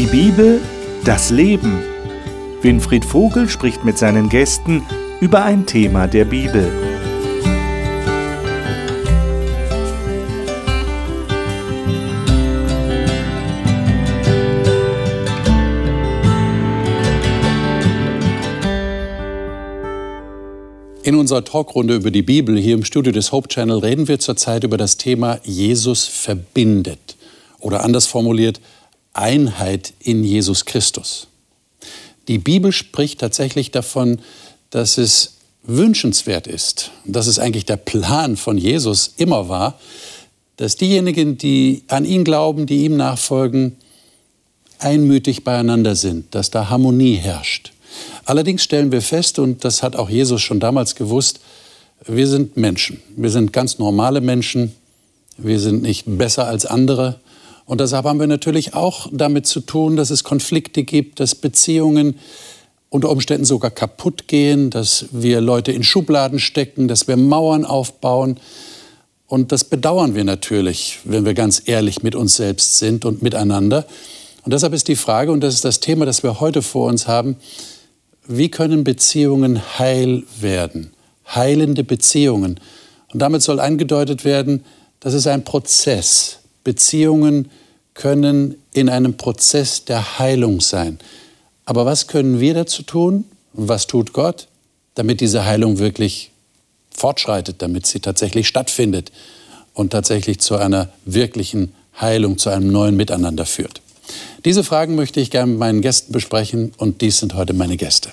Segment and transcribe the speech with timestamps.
[0.00, 0.62] Die Bibel,
[1.04, 1.82] das Leben.
[2.62, 4.82] Winfried Vogel spricht mit seinen Gästen
[5.20, 6.72] über ein Thema der Bibel.
[21.02, 24.64] In unserer Talkrunde über die Bibel hier im Studio des Hope Channel reden wir zurzeit
[24.64, 27.18] über das Thema Jesus verbindet
[27.58, 28.62] oder anders formuliert
[29.20, 31.28] Einheit in Jesus Christus.
[32.28, 34.20] Die Bibel spricht tatsächlich davon,
[34.70, 39.78] dass es wünschenswert ist, dass es eigentlich der Plan von Jesus immer war,
[40.56, 43.76] dass diejenigen, die an ihn glauben, die ihm nachfolgen,
[44.78, 47.72] einmütig beieinander sind, dass da Harmonie herrscht.
[48.24, 51.40] Allerdings stellen wir fest, und das hat auch Jesus schon damals gewusst,
[52.06, 53.02] wir sind Menschen.
[53.16, 54.74] Wir sind ganz normale Menschen.
[55.36, 57.20] Wir sind nicht besser als andere.
[57.70, 62.18] Und deshalb haben wir natürlich auch damit zu tun, dass es Konflikte gibt, dass Beziehungen
[62.88, 68.40] unter Umständen sogar kaputt gehen, dass wir Leute in Schubladen stecken, dass wir Mauern aufbauen.
[69.28, 73.86] Und das bedauern wir natürlich, wenn wir ganz ehrlich mit uns selbst sind und miteinander.
[74.44, 77.06] Und deshalb ist die Frage, und das ist das Thema, das wir heute vor uns
[77.06, 77.36] haben,
[78.26, 80.90] wie können Beziehungen heil werden?
[81.32, 82.58] Heilende Beziehungen.
[83.12, 84.64] Und damit soll angedeutet werden,
[84.98, 86.38] das ist ein Prozess.
[86.64, 87.48] Beziehungen
[88.00, 90.98] können in einem Prozess der Heilung sein.
[91.66, 93.26] Aber was können wir dazu tun?
[93.52, 94.48] Was tut Gott,
[94.94, 96.30] damit diese Heilung wirklich
[96.90, 99.12] fortschreitet, damit sie tatsächlich stattfindet
[99.74, 103.82] und tatsächlich zu einer wirklichen Heilung, zu einem neuen Miteinander führt?
[104.46, 108.10] Diese Fragen möchte ich gerne mit meinen Gästen besprechen und dies sind heute meine Gäste.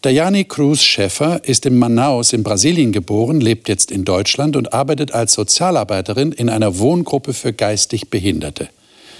[0.00, 5.12] Dayani Cruz Schäffer ist in Manaus in Brasilien geboren, lebt jetzt in Deutschland und arbeitet
[5.12, 8.68] als Sozialarbeiterin in einer Wohngruppe für geistig Behinderte.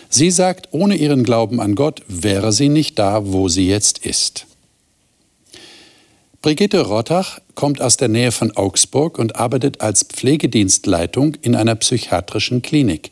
[0.08, 4.46] Sie sagt, ohne ihren Glauben an Gott wäre sie nicht da, wo sie jetzt ist.
[6.42, 12.62] Brigitte Rottach kommt aus der Nähe von Augsburg und arbeitet als Pflegedienstleitung in einer psychiatrischen
[12.62, 13.10] Klinik.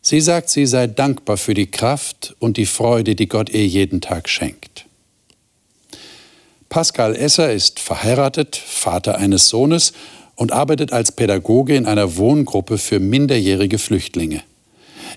[0.00, 4.00] Sie sagt, sie sei dankbar für die Kraft und die Freude, die Gott ihr jeden
[4.00, 4.83] Tag schenkt.
[6.74, 9.92] Pascal Esser ist verheiratet, Vater eines Sohnes
[10.34, 14.42] und arbeitet als Pädagoge in einer Wohngruppe für minderjährige Flüchtlinge.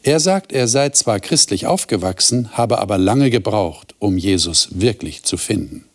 [0.03, 5.35] Er sagt, er sei zwar christlich aufgewachsen, habe aber lange gebraucht, um Jesus wirklich zu
[5.35, 5.85] finden.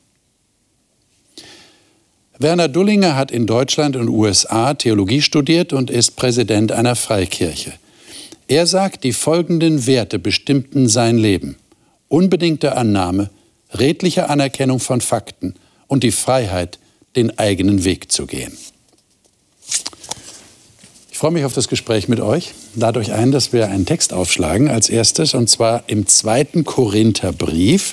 [2.40, 7.72] Werner Dullinger hat in Deutschland und USA Theologie studiert und ist Präsident einer Freikirche.
[8.48, 11.54] Er sagt, die folgenden Werte bestimmten sein Leben.
[12.08, 13.30] Unbedingte Annahme,
[13.72, 15.54] redliche Anerkennung von Fakten
[15.86, 16.78] und die Freiheit,
[17.16, 18.56] den eigenen Weg zu gehen.
[21.10, 22.52] Ich freue mich auf das Gespräch mit euch.
[22.74, 27.92] Lade euch ein, dass wir einen Text aufschlagen als erstes, und zwar im zweiten Korintherbrief.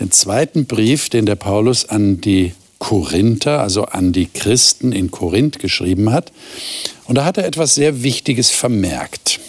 [0.00, 5.58] Den zweiten Brief, den der Paulus an die Korinther, also an die Christen in Korinth
[5.58, 6.32] geschrieben hat.
[7.04, 9.40] Und da hat er etwas sehr Wichtiges vermerkt.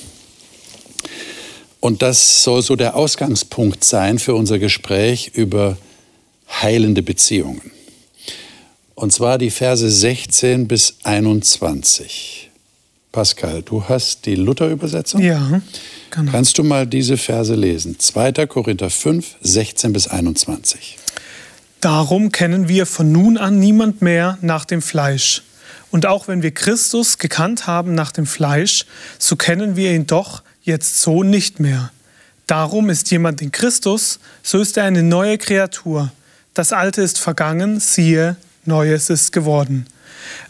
[1.79, 5.77] Und das soll so der Ausgangspunkt sein für unser Gespräch über
[6.61, 7.71] heilende Beziehungen.
[8.95, 12.49] Und zwar die Verse 16 bis 21.
[13.11, 15.21] Pascal, du hast die Luther-Übersetzung?
[15.21, 15.61] Ja,
[16.09, 16.31] genau.
[16.31, 17.99] Kannst du mal diese Verse lesen?
[17.99, 18.47] 2.
[18.47, 20.97] Korinther 5, 16 bis 21.
[21.79, 25.43] Darum kennen wir von nun an niemand mehr nach dem Fleisch.
[25.91, 28.85] Und auch wenn wir Christus gekannt haben nach dem Fleisch,
[29.19, 31.91] so kennen wir ihn doch jetzt so nicht mehr.
[32.45, 36.11] Darum ist jemand in Christus, so ist er eine neue Kreatur.
[36.53, 39.87] Das Alte ist vergangen, siehe, Neues ist geworden.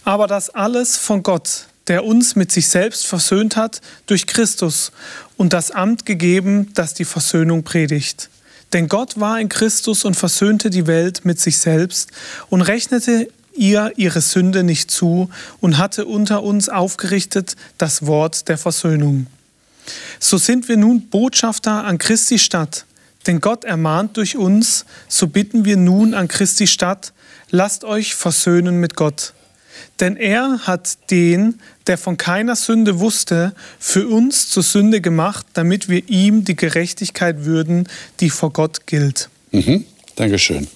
[0.03, 4.91] Aber das alles von Gott, der uns mit sich selbst versöhnt hat durch Christus
[5.37, 8.29] und das Amt gegeben, das die Versöhnung predigt.
[8.73, 12.09] Denn Gott war in Christus und versöhnte die Welt mit sich selbst
[12.49, 15.29] und rechnete ihr ihre Sünde nicht zu
[15.61, 19.27] und hatte unter uns aufgerichtet das Wort der Versöhnung.
[20.19, 22.85] So sind wir nun Botschafter an Christi Stadt,
[23.25, 27.13] denn Gott ermahnt durch uns, so bitten wir nun an Christi Stadt,
[27.49, 29.33] lasst euch versöhnen mit Gott.
[29.99, 35.89] Denn er hat den, der von keiner Sünde wusste, für uns zur Sünde gemacht, damit
[35.89, 37.87] wir ihm die Gerechtigkeit würden,
[38.19, 39.29] die vor Gott gilt.
[39.51, 39.85] Mhm.
[40.15, 40.67] Dankeschön.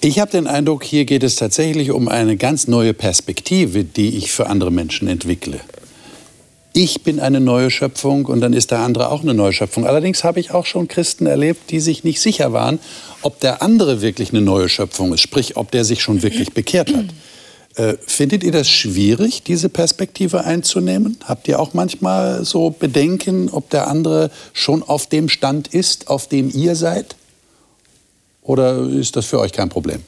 [0.00, 4.32] Ich habe den Eindruck, hier geht es tatsächlich um eine ganz neue Perspektive, die ich
[4.32, 5.60] für andere Menschen entwickle
[6.76, 9.86] ich bin eine neue Schöpfung und dann ist der andere auch eine neue Schöpfung.
[9.86, 12.80] Allerdings habe ich auch schon Christen erlebt, die sich nicht sicher waren,
[13.22, 16.92] ob der andere wirklich eine neue Schöpfung ist, sprich, ob der sich schon wirklich bekehrt
[16.92, 17.06] hat.
[17.76, 21.16] Äh, findet ihr das schwierig, diese Perspektive einzunehmen?
[21.24, 26.28] Habt ihr auch manchmal so Bedenken, ob der andere schon auf dem Stand ist, auf
[26.28, 27.14] dem ihr seid?
[28.42, 30.02] Oder ist das für euch kein Problem?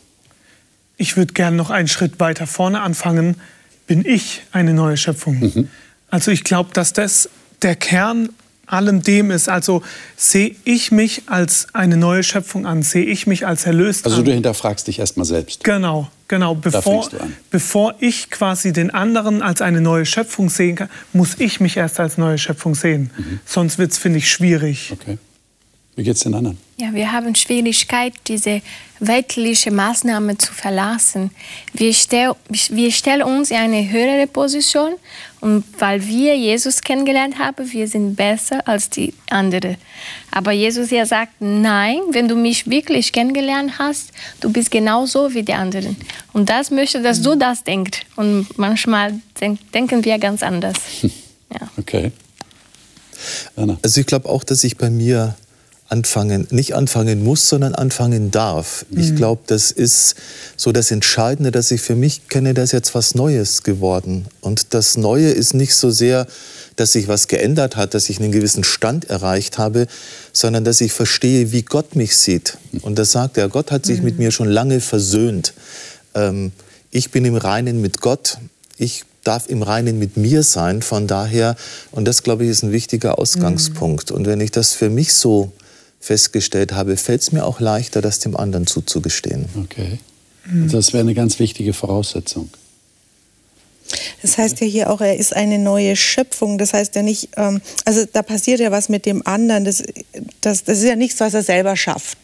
[0.96, 3.36] Ich würde gerne noch einen Schritt weiter vorne anfangen.
[3.86, 5.38] Bin ich eine neue Schöpfung?
[5.38, 5.68] Mhm.
[6.16, 7.28] Also ich glaube, dass das
[7.60, 8.30] der Kern
[8.64, 9.50] allem dem ist.
[9.50, 9.82] Also
[10.16, 14.20] sehe ich mich als eine neue Schöpfung an, sehe ich mich als erlöst also an.
[14.20, 15.62] Also du hinterfragst dich erstmal selbst.
[15.62, 16.54] Genau, genau.
[16.54, 17.06] Bevor,
[17.50, 22.00] bevor ich quasi den anderen als eine neue Schöpfung sehen kann, muss ich mich erst
[22.00, 23.10] als neue Schöpfung sehen.
[23.18, 23.40] Mhm.
[23.44, 24.94] Sonst wird es, finde ich, schwierig.
[24.94, 25.18] Okay.
[25.96, 26.58] Wie geht es den anderen?
[26.76, 28.60] Ja, wir haben Schwierigkeit, diese
[29.00, 31.30] weltliche Maßnahmen zu verlassen.
[31.72, 34.92] Wir, stell, wir stellen uns in eine höhere Position
[35.40, 39.78] und weil wir Jesus kennengelernt haben, wir sind besser als die anderen.
[40.30, 44.10] Aber Jesus ja sagt, nein, wenn du mich wirklich kennengelernt hast,
[44.40, 45.96] du bist genauso wie die anderen.
[46.34, 48.02] Und das möchte, dass du das denkst.
[48.16, 50.76] Und manchmal denk, denken wir ganz anders.
[51.48, 51.68] Ja.
[51.78, 52.10] Okay.
[53.54, 53.78] Anna.
[53.80, 55.36] Also ich glaube auch, dass ich bei mir
[55.88, 58.86] anfangen, nicht anfangen muss, sondern anfangen darf.
[58.90, 59.00] Mhm.
[59.00, 60.16] Ich glaube, das ist
[60.56, 64.26] so das Entscheidende, dass ich für mich kenne, da ist jetzt was Neues geworden.
[64.40, 66.26] Und das Neue ist nicht so sehr,
[66.74, 69.86] dass sich was geändert hat, dass ich einen gewissen Stand erreicht habe,
[70.32, 72.58] sondern dass ich verstehe, wie Gott mich sieht.
[72.82, 74.04] Und das sagt er, Gott hat sich mhm.
[74.04, 75.54] mit mir schon lange versöhnt.
[76.14, 76.52] Ähm,
[76.90, 78.38] ich bin im Reinen mit Gott.
[78.76, 80.82] Ich darf im Reinen mit mir sein.
[80.82, 81.56] Von daher,
[81.90, 84.10] und das glaube ich, ist ein wichtiger Ausgangspunkt.
[84.10, 84.16] Mhm.
[84.16, 85.52] Und wenn ich das für mich so
[86.06, 89.46] festgestellt habe, fällt es mir auch leichter, das dem anderen zuzugestehen.
[89.64, 89.98] Okay.
[90.70, 92.50] Das wäre eine ganz wichtige Voraussetzung.
[94.22, 96.58] Das heißt ja hier auch, er ist eine neue Schöpfung.
[96.58, 99.64] Das heißt ja nicht, ähm, also da passiert ja was mit dem anderen.
[99.64, 99.82] Das,
[100.46, 102.18] das, das ist ja nichts, was er selber schafft.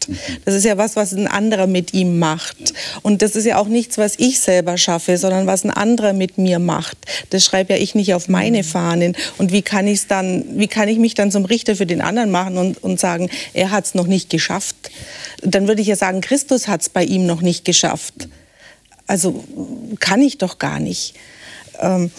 [0.44, 2.72] Das ist ja was, was ein anderer mit ihm macht.
[3.02, 6.38] Und das ist ja auch nichts, was ich selber schaffe, sondern was ein anderer mit
[6.38, 6.96] mir macht.
[7.30, 9.16] Das schreibe ja ich nicht auf meine Fahnen.
[9.38, 12.30] Und wie kann ich dann, wie kann ich mich dann zum Richter für den anderen
[12.30, 14.76] machen und, und sagen, er hat es noch nicht geschafft?
[15.42, 18.28] Dann würde ich ja sagen, Christus hat es bei ihm noch nicht geschafft.
[19.08, 19.42] Also
[19.98, 21.14] kann ich doch gar nicht
[21.80, 22.12] ähm,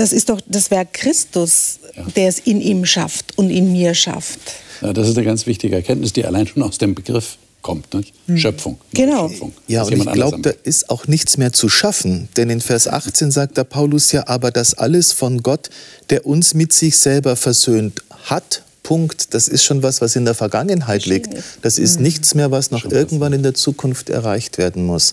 [0.00, 2.04] das ist doch das Werk Christus, ja.
[2.16, 4.40] der es in ihm schafft und in mir schafft.
[4.80, 7.92] Ja, das ist eine ganz wichtige Erkenntnis, die allein schon aus dem Begriff kommt.
[7.92, 8.14] Nicht?
[8.26, 8.38] Hm.
[8.38, 8.78] Schöpfung.
[8.94, 9.28] Genau.
[9.28, 9.52] Schöpfung.
[9.68, 12.30] Ja, und ich glaube, da ist auch nichts mehr zu schaffen.
[12.38, 15.68] Denn in Vers 18 sagt der Paulus ja, aber das alles von Gott,
[16.08, 18.62] der uns mit sich selber versöhnt hat.
[18.82, 19.34] Punkt.
[19.34, 21.34] Das ist schon was, was in der Vergangenheit liegt.
[21.60, 22.04] Das ist hm.
[22.04, 25.12] nichts mehr, was noch irgendwann in der Zukunft erreicht werden muss.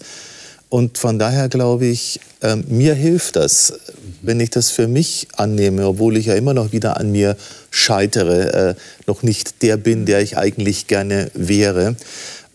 [0.69, 3.73] Und von daher glaube ich, äh, mir hilft das,
[4.21, 7.37] wenn ich das für mich annehme, obwohl ich ja immer noch wieder an mir
[7.71, 8.75] scheitere, äh,
[9.05, 11.95] noch nicht der bin, der ich eigentlich gerne wäre,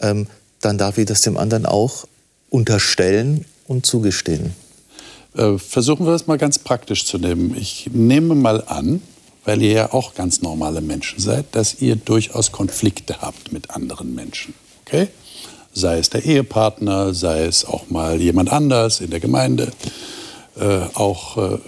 [0.00, 0.26] ähm,
[0.61, 2.06] dann darf ich das dem anderen auch
[2.50, 4.55] unterstellen und zugestehen.
[5.35, 7.56] Äh, versuchen wir das mal ganz praktisch zu nehmen.
[7.56, 9.00] Ich nehme mal an,
[9.44, 14.15] weil ihr ja auch ganz normale Menschen seid, dass ihr durchaus Konflikte habt mit anderen
[14.15, 14.55] Menschen.
[14.85, 15.08] Okay?
[15.72, 19.72] Sei es der Ehepartner, sei es auch mal jemand anders in der Gemeinde.
[20.58, 21.58] Äh, auch äh,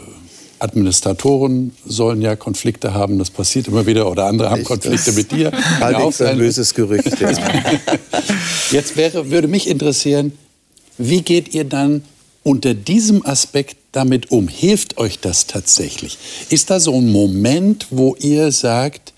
[0.59, 5.53] Administratoren sollen ja Konflikte haben, das passiert immer wieder, oder andere haben Konflikte mit dir.
[6.13, 7.11] Für ein böses Gerücht.
[8.71, 10.33] Jetzt wäre, würde mich interessieren,
[10.97, 12.05] wie geht ihr dann
[12.43, 14.49] unter diesem Aspekt damit um?
[14.49, 16.19] Hilft euch das tatsächlich?
[16.51, 19.13] Ist da so ein Moment, wo ihr sagt,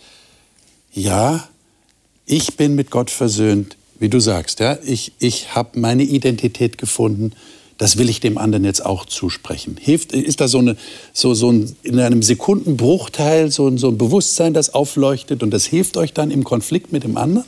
[0.92, 1.46] ja,
[2.24, 7.32] ich bin mit Gott versöhnt, wie du sagst, ja, ich, ich habe meine Identität gefunden,
[7.78, 9.76] das will ich dem anderen jetzt auch zusprechen.
[9.78, 10.76] Hilft, ist da so, eine,
[11.12, 15.66] so, so ein, in einem Sekundenbruchteil so ein, so ein Bewusstsein, das aufleuchtet und das
[15.66, 17.46] hilft euch dann im Konflikt mit dem anderen?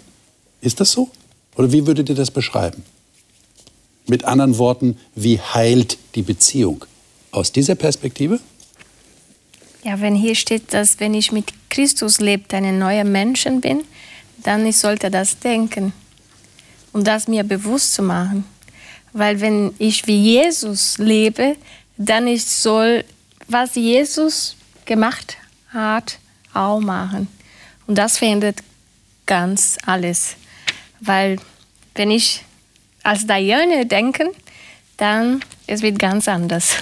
[0.60, 1.08] Ist das so?
[1.56, 2.82] Oder wie würdet ihr das beschreiben?
[4.06, 6.84] Mit anderen Worten, wie heilt die Beziehung?
[7.30, 8.40] Aus dieser Perspektive?
[9.84, 13.82] Ja, wenn hier steht, dass wenn ich mit Christus lebt, ein neuer Mensch bin,
[14.42, 15.92] dann ich sollte das denken
[16.98, 18.44] um das mir bewusst zu machen.
[19.12, 21.54] Weil wenn ich wie Jesus lebe,
[21.96, 23.04] dann ich soll,
[23.46, 25.36] was Jesus gemacht
[25.68, 26.18] hat,
[26.52, 27.28] auch machen.
[27.86, 28.56] Und das verändert
[29.26, 30.34] ganz alles.
[30.98, 31.38] Weil
[31.94, 32.44] wenn ich
[33.04, 34.32] als Diane denke,
[34.96, 36.78] dann es wird ganz anders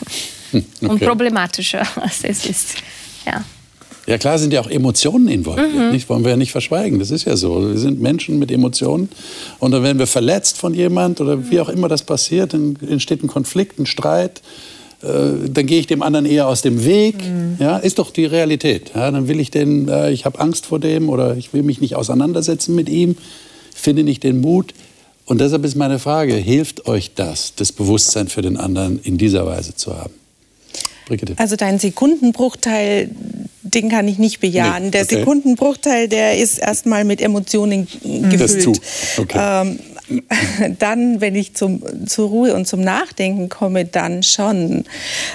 [0.50, 0.64] okay.
[0.80, 2.76] und problematischer, als es ist.
[3.26, 3.44] Ja.
[4.06, 5.74] Ja, klar sind ja auch Emotionen involviert.
[5.74, 5.90] Mhm.
[5.90, 6.98] Nicht, wollen wir ja nicht verschweigen.
[6.98, 7.70] Das ist ja so.
[7.70, 9.08] Wir sind Menschen mit Emotionen.
[9.58, 13.22] Und dann werden wir verletzt von jemand oder wie auch immer das passiert, dann entsteht
[13.22, 14.42] ein Konflikt, ein Streit.
[15.02, 17.16] Äh, dann gehe ich dem anderen eher aus dem Weg.
[17.24, 17.56] Mhm.
[17.58, 18.92] Ja, ist doch die Realität.
[18.94, 21.80] Ja, dann will ich den, äh, ich habe Angst vor dem oder ich will mich
[21.80, 23.16] nicht auseinandersetzen mit ihm,
[23.74, 24.72] finde nicht den Mut.
[25.24, 29.44] Und deshalb ist meine Frage, hilft euch das, das Bewusstsein für den anderen in dieser
[29.44, 30.14] Weise zu haben?
[31.06, 31.34] Brigitte.
[31.36, 33.10] Also dein Sekundenbruchteil,
[33.62, 34.82] den kann ich nicht bejahen.
[34.84, 34.90] Nee, okay.
[34.90, 37.86] Der Sekundenbruchteil, der ist erstmal mit Emotionen
[38.30, 38.66] gefüllt.
[38.66, 39.38] Das okay.
[39.40, 39.78] Ähm,
[40.78, 44.84] dann, wenn ich zum, zur Ruhe und zum Nachdenken komme, dann schon.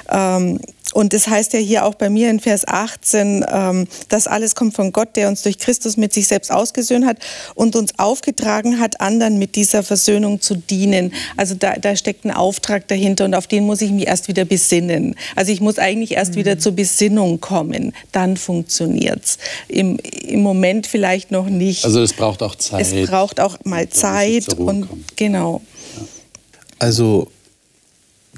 [0.09, 0.59] Ähm,
[0.93, 4.75] und das heißt ja hier auch bei mir in Vers 18, ähm, das alles kommt
[4.75, 7.17] von Gott, der uns durch Christus mit sich selbst ausgesöhnt hat
[7.55, 11.13] und uns aufgetragen hat, anderen mit dieser Versöhnung zu dienen.
[11.37, 14.45] Also da, da steckt ein Auftrag dahinter und auf den muss ich mich erst wieder
[14.45, 15.15] besinnen.
[15.35, 16.39] Also ich muss eigentlich erst mhm.
[16.39, 17.93] wieder zur Besinnung kommen.
[18.11, 19.37] Dann funktioniert's.
[19.67, 21.85] Im, Im Moment vielleicht noch nicht.
[21.85, 22.81] Also es braucht auch Zeit.
[22.81, 25.05] Es braucht auch mal Zeit und kommen.
[25.15, 25.61] genau.
[26.79, 27.27] Also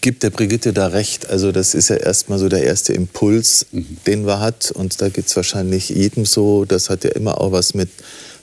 [0.04, 1.30] gibt der Brigitte da recht.
[1.30, 3.98] Also das ist ja erstmal so der erste Impuls, mhm.
[4.06, 4.70] den man hat.
[4.70, 6.66] Und da geht es wahrscheinlich jedem so.
[6.66, 7.90] Das hat ja immer auch was mit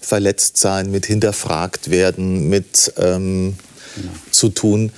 [0.01, 3.57] Verletztsein, mit hinterfragt werden, mit ähm,
[3.95, 4.13] genau.
[4.31, 4.91] zu tun.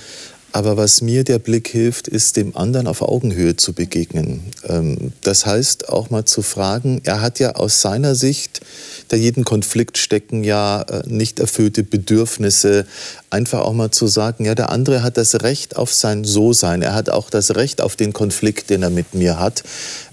[0.53, 4.43] Aber was mir der Blick hilft, ist dem anderen auf Augenhöhe zu begegnen.
[4.69, 8.61] Ähm, das heißt auch mal zu fragen, er hat ja aus seiner Sicht,
[9.07, 12.85] da jeden Konflikt stecken ja äh, nicht erfüllte Bedürfnisse,
[13.31, 16.93] einfach auch mal zu sagen, ja, der andere hat das Recht auf sein So-Sein, er
[16.93, 19.63] hat auch das Recht auf den Konflikt, den er mit mir hat.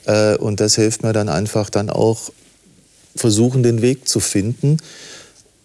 [0.06, 2.32] Äh, und das hilft mir dann einfach dann auch
[3.14, 4.78] versuchen, den Weg zu finden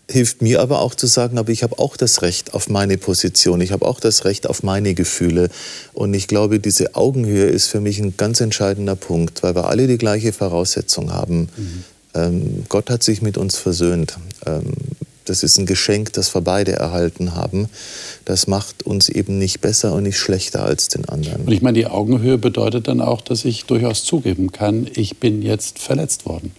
[0.10, 3.62] hilft mir aber auch zu sagen, aber ich habe auch das Recht auf meine Position,
[3.62, 5.50] ich habe auch das Recht auf meine Gefühle.
[5.94, 9.88] Und ich glaube, diese Augenhöhe ist für mich ein ganz entscheidender Punkt, weil wir alle
[9.88, 11.50] die gleiche Voraussetzung haben.
[11.58, 11.84] Mhm.
[12.14, 14.18] Ähm, Gott hat sich mit uns versöhnt.
[14.46, 14.74] Ähm,
[15.26, 17.68] das ist ein Geschenk, das wir beide erhalten haben.
[18.26, 21.46] Das macht uns eben nicht besser und nicht schlechter als den anderen.
[21.46, 25.42] Und ich meine, die Augenhöhe bedeutet dann auch, dass ich durchaus zugeben kann, ich bin
[25.42, 26.52] jetzt verletzt worden.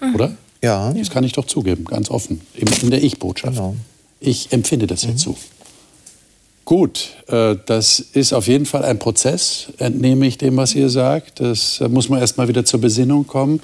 [0.00, 0.14] Mhm.
[0.16, 0.36] Oder?
[0.62, 0.92] Ja.
[0.92, 3.56] Das kann ich doch zugeben, ganz offen, in der Ich-Botschaft.
[3.56, 3.76] Genau.
[4.20, 5.10] Ich empfinde das mhm.
[5.10, 5.36] jetzt so.
[6.64, 11.40] Gut, äh, das ist auf jeden Fall ein Prozess, entnehme ich dem, was ihr sagt.
[11.40, 13.60] Das äh, muss man erst mal wieder zur Besinnung kommen.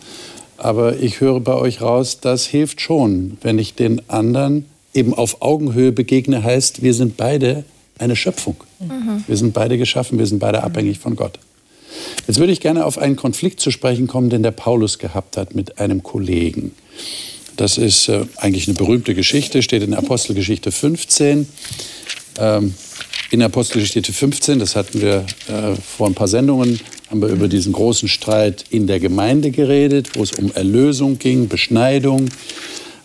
[0.56, 5.42] Aber ich höre bei euch raus, das hilft schon, wenn ich den anderen eben auf
[5.42, 7.64] Augenhöhe begegne, heißt, wir sind beide
[7.98, 8.56] eine Schöpfung.
[8.80, 9.24] Mhm.
[9.26, 11.38] Wir sind beide geschaffen, wir sind beide abhängig von Gott.
[12.26, 15.54] Jetzt würde ich gerne auf einen Konflikt zu sprechen kommen, den der Paulus gehabt hat
[15.54, 16.72] mit einem Kollegen.
[17.56, 21.48] Das ist äh, eigentlich eine berühmte Geschichte, steht in Apostelgeschichte 15.
[22.38, 22.74] Ähm,
[23.30, 27.72] in Apostelgeschichte 15, das hatten wir äh, vor ein paar Sendungen, haben wir über diesen
[27.72, 32.28] großen Streit in der Gemeinde geredet, wo es um Erlösung ging, Beschneidung.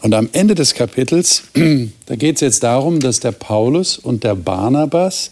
[0.02, 1.44] Und am Ende des Kapitels,
[2.06, 5.32] da geht es jetzt darum, dass der Paulus und der Barnabas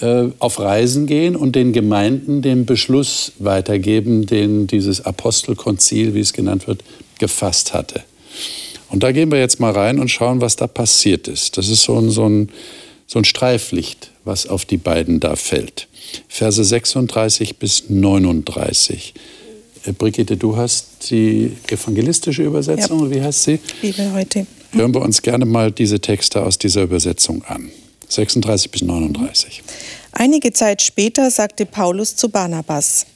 [0.00, 6.32] äh, auf Reisen gehen und den Gemeinden den Beschluss weitergeben, den dieses Apostelkonzil, wie es
[6.32, 6.82] genannt wird,
[7.18, 8.02] gefasst hatte.
[8.88, 11.58] Und da gehen wir jetzt mal rein und schauen, was da passiert ist.
[11.58, 12.50] Das ist so ein, so ein,
[13.06, 15.88] so ein Streiflicht, was auf die beiden da fällt.
[16.28, 19.14] Verse 36 bis 39.
[19.84, 23.16] Äh, Brigitte, du hast die evangelistische Übersetzung, ja.
[23.16, 23.58] wie heißt sie?
[23.80, 24.46] Bibel heute.
[24.72, 27.70] Hören wir uns gerne mal diese Texte aus dieser Übersetzung an.
[28.08, 29.62] 36 bis 39.
[30.12, 33.06] Einige Zeit später sagte Paulus zu Barnabas,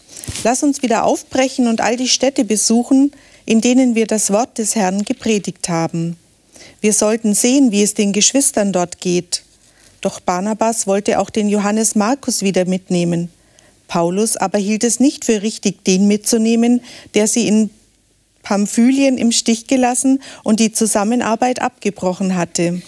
[0.45, 3.13] Lass uns wieder aufbrechen und all die Städte besuchen,
[3.51, 6.17] in denen wir das Wort des Herrn gepredigt haben.
[6.81, 9.43] Wir sollten sehen, wie es den Geschwistern dort geht.
[10.01, 13.29] Doch Barnabas wollte auch den Johannes Markus wieder mitnehmen.
[13.89, 16.81] Paulus aber hielt es nicht für richtig, den mitzunehmen,
[17.15, 17.71] der sie in
[18.45, 22.83] Pamphylien im Stich gelassen und die Zusammenarbeit abgebrochen hatte.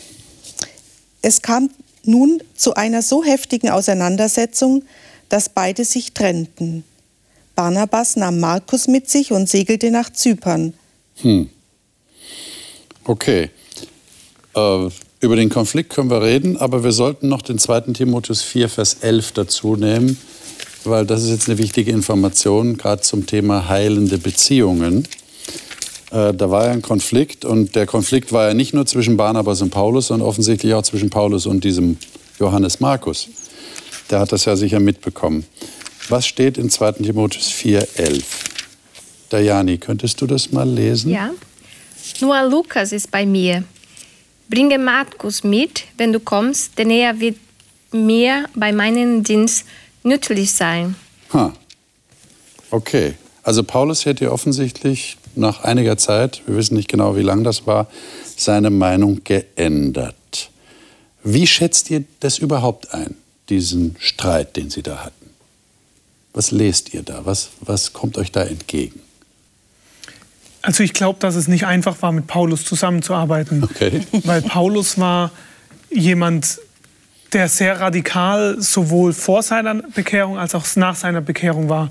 [1.23, 1.71] Es kam
[2.05, 4.85] nun zu einer so heftigen Auseinandersetzung,
[5.29, 6.85] dass beide sich trennten.
[7.55, 10.75] Barnabas nahm Markus mit sich und segelte nach Zypern.
[11.21, 11.49] Hm.
[13.05, 13.51] Okay.
[14.55, 14.89] Äh,
[15.21, 17.93] über den Konflikt können wir reden, aber wir sollten noch den 2.
[17.93, 20.19] Timotheus 4, Vers 11 dazu nehmen,
[20.85, 25.07] weil das ist jetzt eine wichtige Information, gerade zum Thema heilende Beziehungen.
[26.11, 29.63] Äh, da war ja ein Konflikt und der Konflikt war ja nicht nur zwischen Barnabas
[29.63, 31.99] und Paulus, sondern offensichtlich auch zwischen Paulus und diesem
[32.39, 33.29] Johannes Markus.
[34.11, 35.47] Der hat das ja sicher mitbekommen.
[36.09, 36.93] Was steht in 2.
[36.93, 38.23] Timotheus 4,11?
[39.31, 41.11] Dajani, könntest du das mal lesen?
[41.11, 41.31] Ja.
[42.21, 43.65] Nur Lukas ist bei mir.
[44.49, 47.37] Bringe Markus mit, wenn du kommst, denn er wird
[47.93, 49.65] mir bei meinem Dienst
[50.03, 50.95] nützlich sein.
[51.33, 51.55] Ha.
[52.71, 53.15] Okay.
[53.43, 57.89] Also Paulus hätte offensichtlich nach einiger Zeit, wir wissen nicht genau, wie lang das war,
[58.37, 60.51] seine Meinung geändert.
[61.25, 63.17] Wie schätzt ihr das überhaupt ein,
[63.49, 65.22] diesen Streit, den Sie da hatten?
[66.33, 67.25] Was lest ihr da?
[67.25, 69.01] Was, was kommt euch da entgegen?
[70.63, 73.65] Also ich glaube, dass es nicht einfach war, mit Paulus zusammenzuarbeiten.
[73.65, 74.03] Okay.
[74.25, 75.33] Weil Paulus war
[75.91, 76.61] jemand,
[77.33, 81.91] der sehr radikal sowohl vor seiner Bekehrung als auch nach seiner Bekehrung war.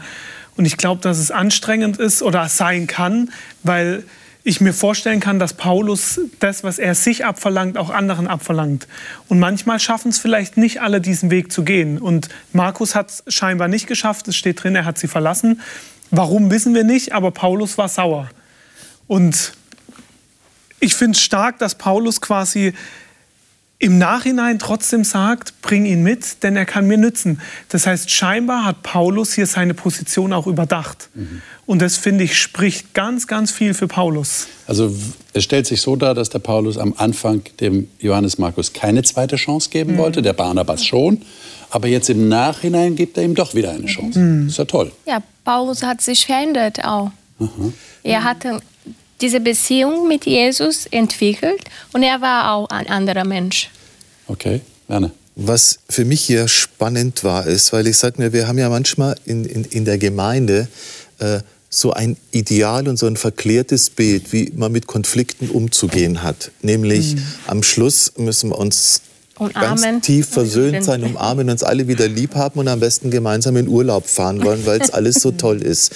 [0.55, 3.31] Und ich glaube, dass es anstrengend ist oder sein kann,
[3.63, 4.03] weil
[4.43, 8.87] ich mir vorstellen kann, dass Paulus das, was er sich abverlangt, auch anderen abverlangt.
[9.27, 11.99] Und manchmal schaffen es vielleicht nicht alle, diesen Weg zu gehen.
[11.99, 14.27] Und Markus hat es scheinbar nicht geschafft.
[14.27, 15.61] Es steht drin, er hat sie verlassen.
[16.09, 18.29] Warum wissen wir nicht, aber Paulus war sauer.
[19.07, 19.53] Und
[20.79, 22.73] ich finde es stark, dass Paulus quasi
[23.81, 27.41] im Nachhinein trotzdem sagt, bring ihn mit, denn er kann mir nützen.
[27.69, 31.09] Das heißt, scheinbar hat Paulus hier seine Position auch überdacht.
[31.15, 31.41] Mhm.
[31.71, 34.47] Und das, finde ich, spricht ganz, ganz viel für Paulus.
[34.67, 34.93] Also
[35.31, 39.37] es stellt sich so dar, dass der Paulus am Anfang dem Johannes Markus keine zweite
[39.37, 39.97] Chance geben mhm.
[39.99, 41.21] wollte, der Barnabas schon.
[41.69, 44.19] Aber jetzt im Nachhinein gibt er ihm doch wieder eine Chance.
[44.19, 44.47] Mhm.
[44.49, 44.91] Ist ja toll.
[45.05, 47.09] Ja, Paulus hat sich verändert auch.
[47.39, 47.71] Mhm.
[48.03, 48.59] Er hatte
[49.21, 51.63] diese Beziehung mit Jesus entwickelt
[51.93, 53.69] und er war auch ein anderer Mensch.
[54.27, 54.59] Okay,
[54.89, 55.11] gerne.
[55.37, 59.15] Was für mich hier spannend war, ist, weil ich sage mir, wir haben ja manchmal
[59.23, 60.67] in, in, in der Gemeinde
[61.19, 61.39] äh,
[61.73, 66.51] so ein Ideal und so ein verklärtes Bild, wie man mit Konflikten umzugehen hat.
[66.61, 67.23] Nämlich mhm.
[67.47, 69.01] am Schluss müssen wir uns
[69.53, 73.69] ganz tief versöhnt sein, umarmen, uns alle wieder lieb haben und am besten gemeinsam in
[73.69, 75.91] Urlaub fahren wollen, weil es alles so toll ist.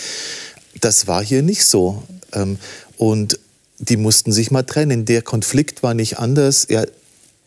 [0.79, 2.03] Das war hier nicht so.
[2.31, 2.57] Ähm,
[2.97, 3.37] und
[3.77, 5.03] die mussten sich mal trennen.
[5.03, 6.63] Der Konflikt war nicht anders.
[6.65, 6.87] Er,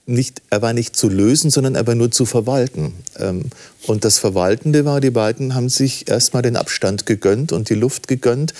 [0.08, 2.94] nicht, er war nicht zu lösen, sondern er war nur zu verwalten.
[3.18, 3.44] Ähm,
[3.86, 8.08] und das Verwaltende war, die beiden haben sich erstmal den Abstand gegönnt und die Luft
[8.08, 8.54] gegönnt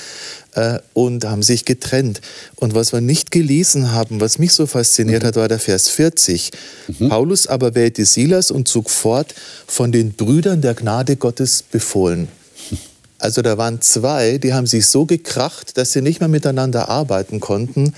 [0.54, 2.20] äh, und haben sich getrennt.
[2.56, 5.28] Und was wir nicht gelesen haben, was mich so fasziniert mhm.
[5.28, 6.50] hat, war der Vers 40.
[6.86, 7.08] Mhm.
[7.08, 9.34] Paulus aber wählte Silas und zog fort
[9.66, 12.28] von den Brüdern der Gnade Gottes befohlen.
[13.20, 17.40] Also da waren zwei, die haben sich so gekracht, dass sie nicht mehr miteinander arbeiten
[17.40, 17.92] konnten.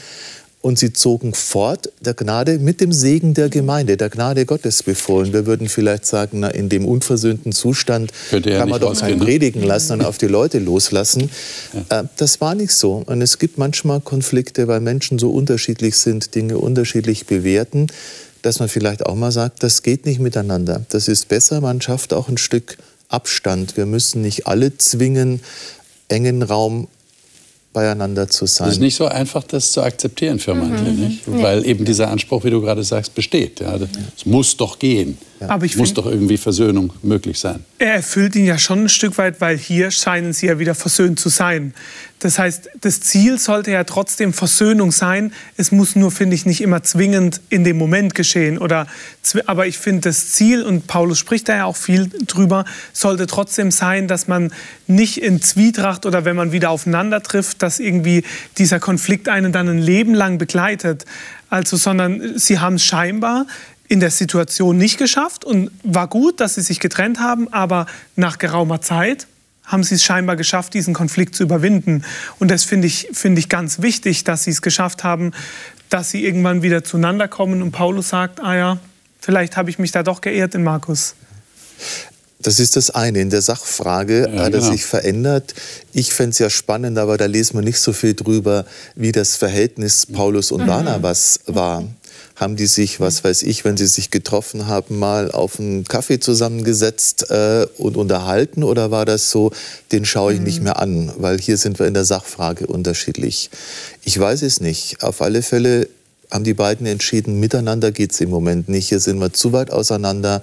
[0.63, 5.33] Und sie zogen fort der Gnade mit dem Segen der Gemeinde, der Gnade Gottes befohlen.
[5.33, 9.25] Wir würden vielleicht sagen, na, in dem unversöhnten Zustand kann man doch kein ne?
[9.25, 11.31] Predigen lassen und auf die Leute loslassen.
[11.89, 12.01] Ja.
[12.01, 13.03] Äh, das war nicht so.
[13.07, 17.87] Und es gibt manchmal Konflikte, weil Menschen so unterschiedlich sind, Dinge unterschiedlich bewerten,
[18.43, 20.85] dass man vielleicht auch mal sagt, das geht nicht miteinander.
[20.91, 22.77] Das ist besser, man schafft auch ein Stück
[23.09, 23.77] Abstand.
[23.77, 25.41] Wir müssen nicht alle zwingen,
[26.09, 26.89] engen Raum
[27.73, 28.69] beieinander zu sein.
[28.69, 31.01] Es ist nicht so einfach, das zu akzeptieren für manche, mhm.
[31.01, 31.23] nicht?
[31.27, 33.61] weil eben dieser Anspruch, wie du gerade sagst, besteht.
[33.61, 33.77] Ja,
[34.17, 35.19] es muss doch gehen.
[35.41, 35.51] Ja.
[35.51, 37.65] Aber ich muss doch irgendwie Versöhnung möglich sein.
[37.79, 41.21] Er erfüllt ihn ja schon ein Stück weit, weil hier scheinen sie ja wieder versöhnt
[41.21, 41.73] zu sein.
[42.21, 45.33] Das heißt, das Ziel sollte ja trotzdem Versöhnung sein.
[45.57, 48.59] Es muss nur, finde ich, nicht immer zwingend in dem Moment geschehen.
[48.59, 48.87] Oder,
[49.47, 53.71] aber ich finde, das Ziel, und Paulus spricht da ja auch viel drüber, sollte trotzdem
[53.71, 54.53] sein, dass man
[54.87, 58.23] nicht in Zwietracht oder wenn man wieder aufeinander trifft, dass irgendwie
[58.59, 61.07] dieser Konflikt einen dann ein Leben lang begleitet.
[61.49, 63.47] Also, sondern sie haben es scheinbar
[63.89, 68.39] in der Situation nicht geschafft und war gut, dass sie sich getrennt haben, aber nach
[68.39, 69.27] geraumer Zeit
[69.71, 72.05] haben sie es scheinbar geschafft, diesen Konflikt zu überwinden.
[72.39, 75.33] Und das finde ich, find ich ganz wichtig, dass sie es geschafft haben,
[75.89, 78.79] dass sie irgendwann wieder zueinander kommen und Paulus sagt, ah ja,
[79.21, 81.15] vielleicht habe ich mich da doch geehrt in Markus.
[82.43, 83.21] Das ist das eine.
[83.21, 84.73] In der Sachfrage ja, hat er genau.
[84.73, 85.55] sich verändert.
[85.93, 89.37] Ich fände es ja spannend, aber da lesen wir nicht so viel drüber, wie das
[89.37, 90.67] Verhältnis Paulus und mhm.
[90.67, 91.85] Barnabas war
[92.41, 96.21] haben die sich, was weiß ich, wenn sie sich getroffen haben, mal auf einen Kaffee
[96.21, 98.65] zusammengesetzt äh, und unterhalten?
[98.65, 99.53] Oder war das so,
[99.93, 100.65] den schaue ich nicht mhm.
[100.65, 101.13] mehr an?
[101.19, 103.51] Weil hier sind wir in der Sachfrage unterschiedlich.
[104.03, 105.03] Ich weiß es nicht.
[105.03, 105.87] Auf alle Fälle
[106.31, 108.89] haben die beiden entschieden, miteinander geht es im Moment nicht.
[108.89, 110.43] Hier sind wir zu weit auseinander.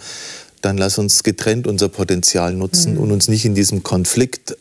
[0.62, 3.00] Dann lass uns getrennt unser Potenzial nutzen mhm.
[3.00, 4.56] und uns nicht in diesem Konflikt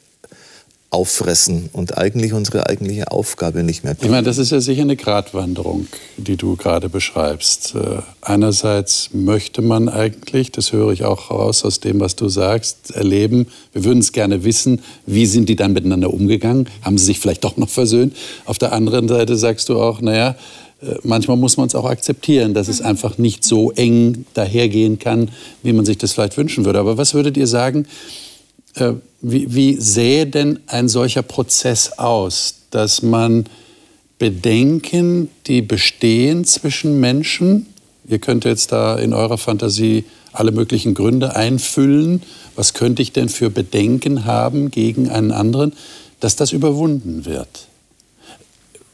[0.91, 4.07] auffressen und eigentlich unsere eigentliche Aufgabe nicht mehr tun.
[4.07, 7.75] Ich meine, das ist ja sicher eine Gratwanderung, die du gerade beschreibst.
[7.75, 12.93] Äh, einerseits möchte man eigentlich, das höre ich auch raus aus dem, was du sagst,
[12.93, 16.69] erleben, wir würden es gerne wissen, wie sind die dann miteinander umgegangen?
[16.83, 18.17] Haben sie sich vielleicht doch noch versöhnt?
[18.45, 20.37] Auf der anderen Seite sagst du auch, naja,
[20.83, 25.31] äh, manchmal muss man es auch akzeptieren, dass es einfach nicht so eng dahergehen kann,
[25.63, 26.79] wie man sich das vielleicht wünschen würde.
[26.79, 27.87] Aber was würdet ihr sagen,
[29.23, 33.47] wie, wie sähe denn ein solcher Prozess aus, dass man
[34.19, 37.67] Bedenken, die bestehen zwischen Menschen,
[38.09, 42.23] ihr könnt jetzt da in eurer Fantasie alle möglichen Gründe einfüllen,
[42.55, 45.73] was könnte ich denn für Bedenken haben gegen einen anderen,
[46.21, 47.69] dass das überwunden wird.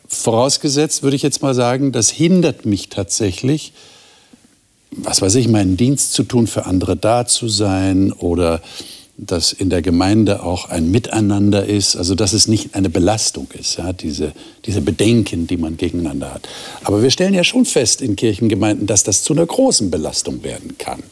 [0.09, 3.73] Vorausgesetzt würde ich jetzt mal sagen, das hindert mich tatsächlich,
[4.90, 8.61] was weiß ich, meinen Dienst zu tun, für andere da zu sein oder
[9.16, 13.77] dass in der Gemeinde auch ein Miteinander ist, also dass es nicht eine Belastung ist,
[13.77, 14.33] ja, diese,
[14.64, 16.48] diese Bedenken, die man gegeneinander hat.
[16.83, 20.77] Aber wir stellen ja schon fest in Kirchengemeinden, dass das zu einer großen Belastung werden
[20.79, 21.03] kann.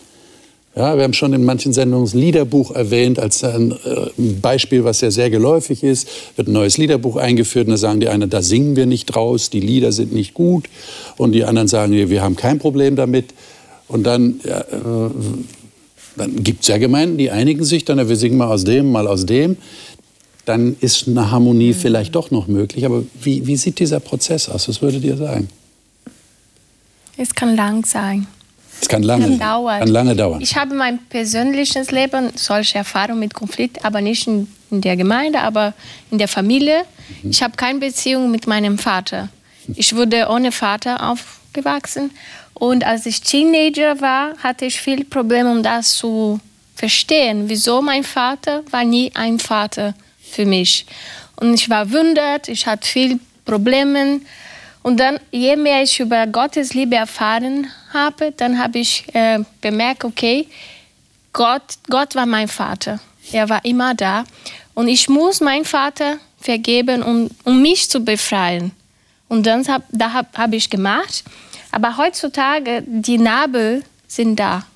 [0.77, 4.11] Ja, wir haben schon in manchen Sendungen das Liederbuch erwähnt als ein äh,
[4.41, 6.09] Beispiel, was ja sehr geläufig ist.
[6.37, 9.51] Wird ein neues Liederbuch eingeführt und da sagen die einen, da singen wir nicht draus,
[9.51, 10.67] die Lieder sind nicht gut.
[11.17, 13.35] Und die anderen sagen, wir haben kein Problem damit.
[13.89, 15.11] Und dann, ja, äh,
[16.16, 19.07] dann gibt es ja Gemeinden, die einigen sich dann, wir singen mal aus dem, mal
[19.07, 19.57] aus dem.
[20.44, 21.75] Dann ist eine Harmonie mhm.
[21.75, 22.85] vielleicht doch noch möglich.
[22.85, 24.68] Aber wie, wie sieht dieser Prozess aus?
[24.68, 25.49] Was würdet ihr sagen?
[27.16, 28.27] Es kann lang sein.
[28.81, 30.40] Es kann lange, kann lange dauern.
[30.40, 35.40] Ich habe mein persönliches Leben solche Erfahrungen mit Konflikt, aber nicht in, in der Gemeinde,
[35.40, 35.75] aber
[36.11, 36.85] in der Familie.
[37.23, 37.31] Mhm.
[37.31, 39.29] Ich habe keine Beziehung mit meinem Vater.
[39.75, 41.12] Ich wurde ohne Vater
[41.51, 42.11] aufgewachsen
[42.55, 46.41] und als ich Teenager war, hatte ich viele Probleme, um das zu
[46.75, 47.49] verstehen.
[47.49, 50.87] Wieso mein Vater war nie ein Vater für mich.
[51.37, 54.21] Und ich war wundert, ich hatte viele Probleme.
[54.83, 60.05] Und dann, je mehr ich über Gottes Liebe erfahren habe, dann habe ich äh, bemerkt,
[60.05, 60.47] okay,
[61.33, 63.01] Gott, Gott war mein Vater.
[63.33, 64.25] Er war immer da.
[64.75, 68.73] Und ich muss meinen Vater vergeben, um, um mich zu befreien.
[69.31, 71.25] Und dann hab, da habe hab ich gemacht.
[71.71, 74.66] Aber heutzutage, die Nabel sind da.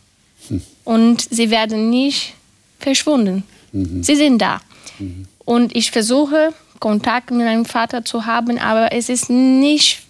[0.49, 0.63] Hm.
[0.85, 2.35] Und sie werden nicht
[2.79, 3.43] verschwunden.
[3.73, 4.05] Mhm.
[4.05, 4.61] Sie sind da.
[5.01, 5.27] Mhm.
[5.45, 10.03] Und ich versuche, Kontakt mit meinem Vater zu haben, aber es ist nicht,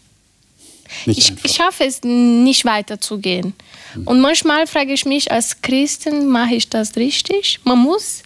[1.07, 3.55] nicht ich, ich, schaffe es nicht weiterzugehen.
[3.95, 4.07] Mhm.
[4.07, 7.61] Und manchmal frage ich mich als Christin, mache ich das richtig?
[7.65, 8.23] Man muss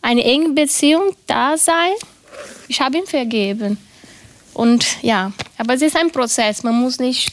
[0.00, 1.92] eine enge Beziehung da sein.
[2.68, 3.78] Ich habe ihm vergeben.
[4.60, 6.64] Und ja, aber es ist ein Prozess.
[6.64, 7.32] Man muss nicht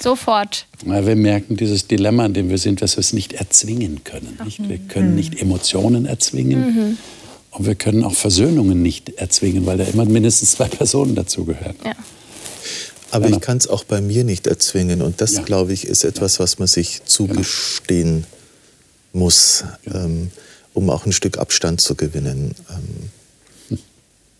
[0.00, 0.66] sofort.
[0.84, 4.36] Ja, wir merken dieses Dilemma, in dem wir sind, dass wir es nicht erzwingen können.
[4.44, 4.68] Nicht?
[4.68, 5.14] Wir können mhm.
[5.14, 6.60] nicht Emotionen erzwingen.
[6.60, 6.98] Mhm.
[7.52, 11.76] Und wir können auch Versöhnungen nicht erzwingen, weil da immer mindestens zwei Personen dazugehören.
[11.84, 11.94] Ja.
[13.12, 15.00] Aber ich kann es auch bei mir nicht erzwingen.
[15.00, 15.42] Und das, ja.
[15.42, 18.24] glaube ich, ist etwas, was man sich zugestehen
[19.12, 19.26] genau.
[19.26, 20.32] muss, ähm,
[20.72, 22.56] um auch ein Stück Abstand zu gewinnen.
[22.68, 23.10] Ähm,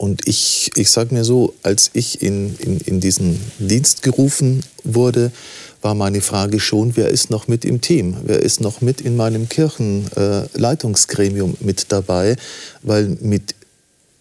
[0.04, 5.32] und ich, ich sage mir so, als ich in, in, in diesen Dienst gerufen wurde,
[5.80, 8.18] war meine Frage schon, wer ist noch mit im Team?
[8.22, 12.36] Wer ist noch mit in meinem Kirchenleitungsgremium äh, mit dabei?
[12.82, 13.54] Weil mit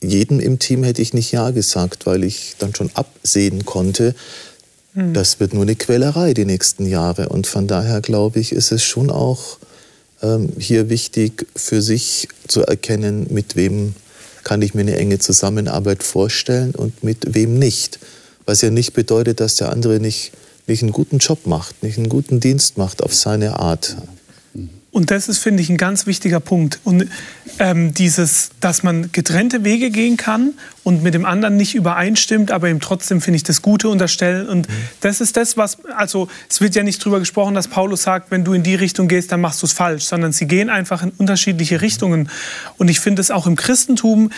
[0.02, 4.15] jedem im Team hätte ich nicht Ja gesagt, weil ich dann schon absehen konnte,
[4.93, 5.13] hm.
[5.13, 7.28] das wird nur eine Quälerei die nächsten Jahre.
[7.28, 9.58] Und von daher glaube ich, ist es schon auch
[10.22, 13.96] ähm, hier wichtig für sich zu erkennen, mit wem
[14.44, 18.00] kann ich mir eine enge Zusammenarbeit vorstellen und mit wem nicht.
[18.46, 20.34] Was ja nicht bedeutet, dass der andere nicht
[20.68, 23.98] nicht einen guten Job macht, nicht einen guten Dienst macht auf seine Art.
[24.92, 26.80] Und das ist, finde ich, ein ganz wichtiger Punkt.
[26.84, 27.08] Und
[27.60, 32.70] ähm, dieses, dass man getrennte Wege gehen kann und mit dem anderen nicht übereinstimmt, aber
[32.70, 34.48] ihm trotzdem, finde ich, das Gute unterstellen.
[34.48, 34.74] Und mhm.
[35.02, 38.44] das ist das, was, also es wird ja nicht darüber gesprochen, dass Paulus sagt, wenn
[38.44, 41.12] du in die Richtung gehst, dann machst du es falsch, sondern sie gehen einfach in
[41.12, 42.30] unterschiedliche Richtungen.
[42.78, 44.30] Und ich finde es auch im Christentum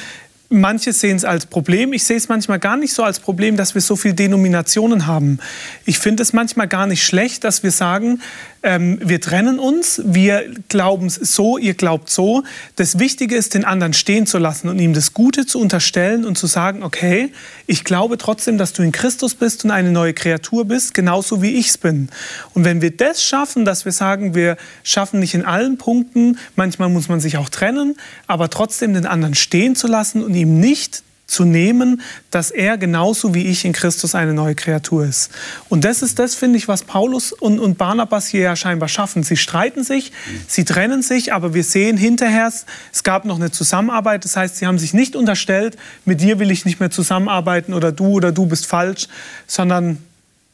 [0.50, 1.92] Manche sehen es als Problem.
[1.92, 5.40] Ich sehe es manchmal gar nicht so als Problem, dass wir so viele Denominationen haben.
[5.86, 8.22] Ich finde es manchmal gar nicht schlecht, dass wir sagen,
[8.66, 12.44] ähm, wir trennen uns, wir glauben so, ihr glaubt so.
[12.76, 16.36] Das Wichtige ist, den anderen stehen zu lassen und ihm das Gute zu unterstellen und
[16.36, 17.32] zu sagen, okay,
[17.68, 21.52] ich glaube trotzdem, dass du in Christus bist und eine neue Kreatur bist, genauso wie
[21.52, 22.10] ich es bin.
[22.56, 26.90] Und wenn wir das schaffen, dass wir sagen, wir schaffen nicht in allen Punkten, manchmal
[26.90, 31.04] muss man sich auch trennen, aber trotzdem den anderen stehen zu lassen und ihm nicht
[31.28, 35.32] zu nehmen, dass er genauso wie ich in Christus eine neue Kreatur ist.
[35.70, 39.24] Und das ist das, finde ich, was Paulus und, und Barnabas hier ja scheinbar schaffen.
[39.24, 40.12] Sie streiten sich,
[40.48, 42.52] sie trennen sich, aber wir sehen hinterher,
[42.94, 44.24] es gab noch eine Zusammenarbeit.
[44.24, 47.92] Das heißt, sie haben sich nicht unterstellt, mit dir will ich nicht mehr zusammenarbeiten oder
[47.92, 49.08] du oder du bist falsch,
[49.48, 49.98] sondern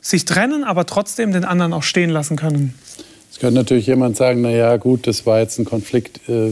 [0.01, 2.73] sich trennen, aber trotzdem den anderen auch stehen lassen können.
[3.31, 6.51] Es könnte natürlich jemand sagen, na ja, gut, das war jetzt ein Konflikt, äh,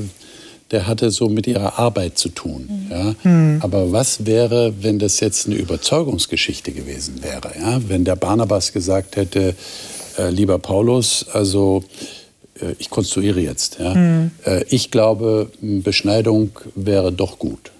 [0.71, 2.69] der hatte so mit ihrer Arbeit zu tun.
[2.69, 2.91] Mhm.
[2.91, 3.15] Ja?
[3.23, 3.59] Mhm.
[3.61, 7.51] Aber was wäre, wenn das jetzt eine Überzeugungsgeschichte gewesen wäre?
[7.59, 7.81] Ja?
[7.87, 9.55] Wenn der Barnabas gesagt hätte,
[10.17, 11.83] äh, lieber Paulus, also
[12.61, 13.93] äh, ich konstruiere jetzt, ja?
[13.93, 14.31] Mhm.
[14.45, 17.71] Äh, ich glaube, Beschneidung wäre doch gut.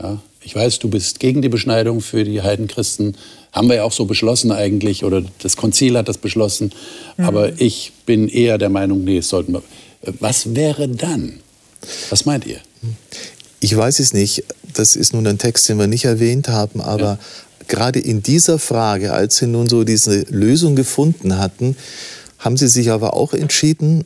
[0.00, 0.18] Ja?
[0.42, 3.16] Ich weiß, du bist gegen die Beschneidung für die Heidenchristen.
[3.52, 6.72] Haben wir ja auch so beschlossen eigentlich, oder das Konzil hat das beschlossen.
[7.16, 7.24] Mhm.
[7.24, 9.62] Aber ich bin eher der Meinung, nee, es sollten wir.
[10.02, 11.40] Äh, was wäre dann?
[12.10, 12.60] Was meint ihr?
[13.60, 14.44] Ich weiß es nicht.
[14.74, 17.18] Das ist nun ein Text, den wir nicht erwähnt haben, aber ja.
[17.68, 21.76] gerade in dieser Frage, als sie nun so diese Lösung gefunden hatten,
[22.38, 24.04] haben sie sich aber auch entschieden,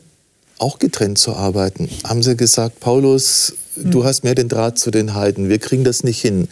[0.57, 1.89] auch getrennt zu arbeiten.
[2.03, 6.03] Haben sie gesagt, Paulus, du hast mehr den Draht zu den Heiden, wir kriegen das
[6.03, 6.47] nicht hin.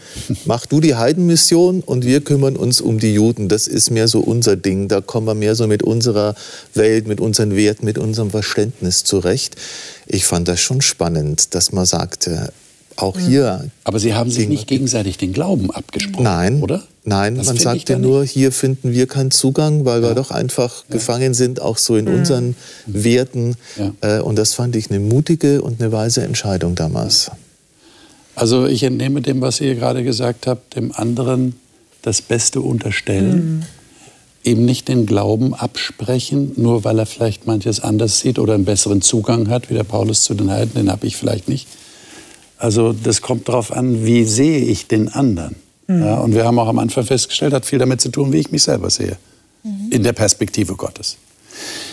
[0.46, 3.50] Mach du die Heidenmission und wir kümmern uns um die Juden.
[3.50, 4.88] Das ist mehr so unser Ding.
[4.88, 6.36] Da kommen wir mehr so mit unserer
[6.74, 9.56] Welt, mit unseren Werten, mit unserem Verständnis zurecht.
[10.06, 12.52] Ich fand das schon spannend, dass man sagte,
[12.98, 13.70] auch hier.
[13.84, 16.84] Aber Sie haben sich nicht gegenseitig den Glauben abgesprochen, Nein, oder?
[17.06, 20.10] Nein, das man sagte nur, hier finden wir keinen Zugang, weil ja.
[20.10, 20.94] wir doch einfach ja.
[20.94, 22.16] gefangen sind, auch so in mhm.
[22.16, 23.56] unseren Werten.
[23.78, 24.20] Ja.
[24.20, 27.30] Äh, und das fand ich eine mutige und eine weise Entscheidung damals.
[28.36, 31.56] Also ich entnehme dem, was ihr gerade gesagt habt, dem anderen
[32.02, 33.58] das Beste unterstellen.
[33.58, 33.64] Mhm.
[34.46, 39.02] Eben nicht den Glauben absprechen, nur weil er vielleicht manches anders sieht oder einen besseren
[39.02, 41.68] Zugang hat, wie der Paulus zu den Heiden, den habe ich vielleicht nicht.
[42.64, 45.58] Also das kommt darauf an, wie sehe ich den anderen.
[45.88, 46.06] Mhm.
[46.06, 48.52] Ja, und wir haben auch am Anfang festgestellt, hat viel damit zu tun, wie ich
[48.52, 49.18] mich selber sehe.
[49.64, 49.92] Mhm.
[49.92, 51.18] In der Perspektive Gottes.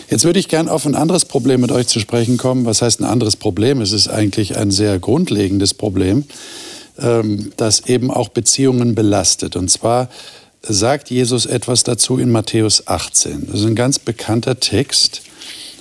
[0.09, 2.63] Jetzt würde ich gern auf ein anderes Problem mit euch zu sprechen kommen.
[2.65, 3.81] Was heißt ein anderes Problem?
[3.81, 6.23] Es ist eigentlich ein sehr grundlegendes Problem,
[6.97, 9.57] ähm, das eben auch Beziehungen belastet.
[9.57, 10.07] Und zwar
[10.61, 13.47] sagt Jesus etwas dazu in Matthäus 18.
[13.51, 15.21] Das ist ein ganz bekannter Text,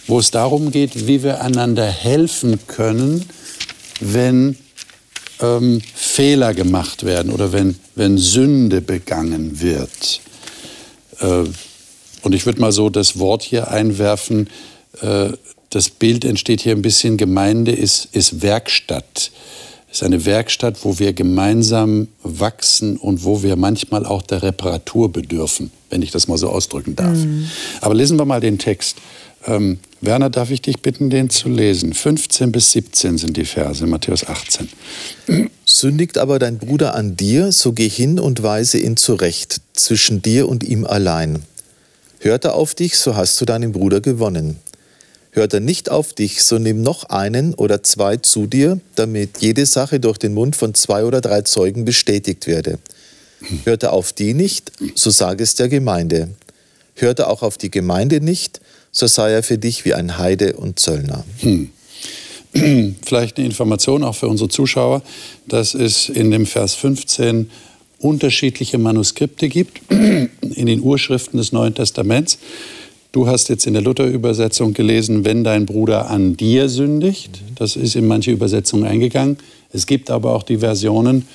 [0.08, 3.26] wo es darum geht, wie wir einander helfen können,
[4.00, 4.56] wenn
[5.40, 10.20] ähm, Fehler gemacht werden oder wenn, wenn Sünde begangen wird.
[11.20, 11.44] Äh,
[12.22, 14.50] und ich würde mal so das Wort hier einwerfen,
[15.00, 15.30] äh,
[15.70, 19.30] das Bild entsteht hier ein bisschen, Gemeinde ist, ist Werkstatt.
[19.92, 25.72] Ist eine Werkstatt, wo wir gemeinsam wachsen und wo wir manchmal auch der Reparatur bedürfen,
[25.90, 27.18] wenn ich das mal so ausdrücken darf.
[27.18, 27.50] Mhm.
[27.80, 28.98] Aber lesen wir mal den Text.
[29.46, 31.92] Ähm, Werner, darf ich dich bitten, den zu lesen?
[31.92, 34.68] 15 bis 17 sind die Verse, Matthäus 18.
[35.64, 40.48] Sündigt aber dein Bruder an dir, so geh hin und weise ihn zurecht, zwischen dir
[40.48, 41.42] und ihm allein.
[42.20, 44.58] Hört er auf dich, so hast du deinen Bruder gewonnen.
[45.32, 49.64] Hört er nicht auf dich, so nimm noch einen oder zwei zu dir, damit jede
[49.64, 52.78] Sache durch den Mund von zwei oder drei Zeugen bestätigt werde.
[53.64, 56.30] Hört er auf die nicht, so sage es der Gemeinde.
[56.94, 58.60] Hört er auch auf die Gemeinde nicht,
[58.92, 61.24] so sei er für dich wie ein Heide und Zöllner.
[61.38, 61.70] Hm.
[63.02, 65.02] Vielleicht eine Information auch für unsere Zuschauer,
[65.46, 67.50] dass es in dem Vers 15
[68.00, 72.38] unterschiedliche Manuskripte gibt in den Urschriften des Neuen Testaments.
[73.12, 77.42] Du hast jetzt in der Luther-Übersetzung gelesen, wenn dein Bruder an dir sündigt.
[77.56, 79.36] Das ist in manche Übersetzungen eingegangen.
[79.72, 81.26] Es gibt aber auch die Versionen,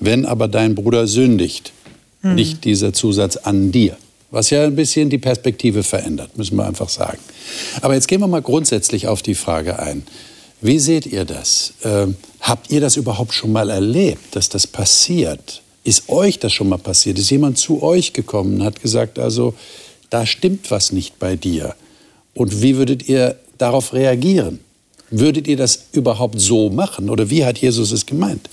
[0.00, 1.72] wenn aber dein Bruder sündigt.
[2.22, 2.34] Mhm.
[2.34, 3.96] Nicht dieser Zusatz an dir
[4.34, 7.18] was ja ein bisschen die Perspektive verändert, müssen wir einfach sagen.
[7.80, 10.02] Aber jetzt gehen wir mal grundsätzlich auf die Frage ein.
[10.60, 11.74] Wie seht ihr das?
[11.84, 15.62] Ähm, habt ihr das überhaupt schon mal erlebt, dass das passiert?
[15.84, 17.18] Ist euch das schon mal passiert?
[17.18, 19.54] Ist jemand zu euch gekommen und hat gesagt, also
[20.14, 21.74] da stimmt was nicht bei dir?
[22.34, 24.60] Und wie würdet ihr darauf reagieren?
[25.10, 27.10] Würdet ihr das überhaupt so machen?
[27.10, 28.48] Oder wie hat Jesus es gemeint?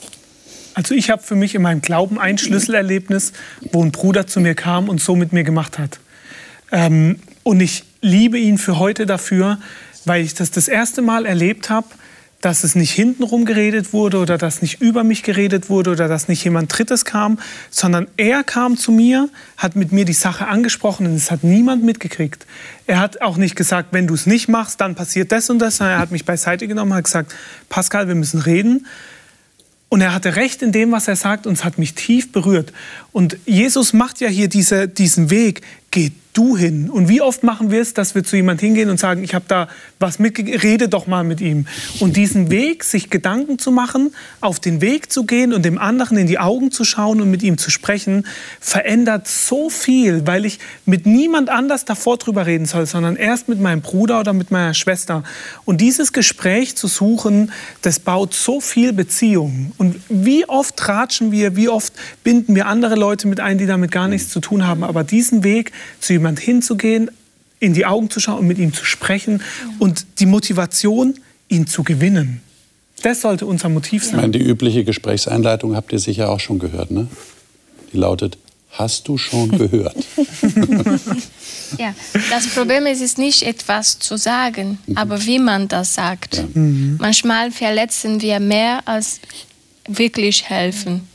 [0.74, 3.34] Also ich habe für mich in meinem Glauben ein Schlüsselerlebnis,
[3.72, 6.00] wo ein Bruder zu mir kam und so mit mir gemacht hat.
[6.72, 9.60] Ähm, und ich liebe ihn für heute dafür,
[10.06, 11.88] weil ich das das erste Mal erlebt habe,
[12.42, 16.28] dass es nicht hintenrum geredet wurde oder dass nicht über mich geredet wurde oder dass
[16.28, 21.06] nicht jemand Drittes kam, sondern er kam zu mir, hat mit mir die Sache angesprochen
[21.06, 22.46] und es hat niemand mitgekriegt.
[22.88, 25.78] Er hat auch nicht gesagt, wenn du es nicht machst, dann passiert das und das,
[25.78, 27.34] sondern er hat mich beiseite genommen hat gesagt,
[27.70, 28.88] Pascal, wir müssen reden.
[29.90, 32.72] Und er hatte recht in dem, was er sagt, und es hat mich tief berührt.
[33.12, 36.90] Und Jesus macht ja hier diese, diesen Weg, geht du hin.
[36.90, 39.46] Und wie oft machen wir es, dass wir zu jemand hingehen und sagen, ich habe
[39.48, 39.68] da
[40.00, 41.66] was mitgegeben, rede doch mal mit ihm.
[42.00, 46.18] Und diesen Weg, sich Gedanken zu machen, auf den Weg zu gehen und dem anderen
[46.18, 48.26] in die Augen zu schauen und mit ihm zu sprechen,
[48.60, 53.60] verändert so viel, weil ich mit niemand anders davor drüber reden soll, sondern erst mit
[53.60, 55.24] meinem Bruder oder mit meiner Schwester.
[55.66, 59.74] Und dieses Gespräch zu suchen, das baut so viel Beziehung.
[59.78, 63.92] Und wie oft tratschen wir, wie oft binden wir andere Leute mit ein, die damit
[63.92, 64.84] gar nichts zu tun haben.
[64.84, 67.10] Aber diesen Weg zu jemand hinzugehen,
[67.60, 69.42] in die Augen zu schauen und mit ihm zu sprechen
[69.80, 71.16] und die Motivation,
[71.50, 72.42] ihn zu gewinnen.
[73.02, 74.16] Das sollte unser Motiv sein.
[74.16, 77.08] Ich meine, die übliche Gesprächseinleitung habt ihr sicher auch schon gehört, ne?
[77.92, 78.38] Die lautet,
[78.70, 79.96] hast du schon gehört?
[81.78, 81.94] ja,
[82.30, 84.98] das Problem ist, es nicht etwas zu sagen, mhm.
[84.98, 86.38] aber wie man das sagt.
[86.38, 86.44] Ja.
[86.54, 86.98] Mhm.
[87.00, 89.20] Manchmal verletzen wir mehr als
[89.88, 91.08] wirklich helfen.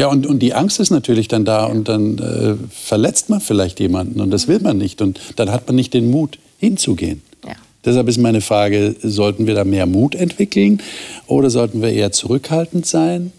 [0.00, 3.80] Ja, und, und die Angst ist natürlich dann da und dann äh, verletzt man vielleicht
[3.80, 7.20] jemanden und das will man nicht und dann hat man nicht den Mut hinzugehen.
[7.46, 7.52] Ja.
[7.84, 10.80] Deshalb ist meine Frage, sollten wir da mehr Mut entwickeln
[11.26, 13.30] oder sollten wir eher zurückhaltend sein?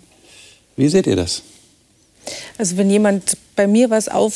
[0.78, 1.42] Wie seht ihr das?
[2.60, 4.36] Also wenn jemand bei mir was auf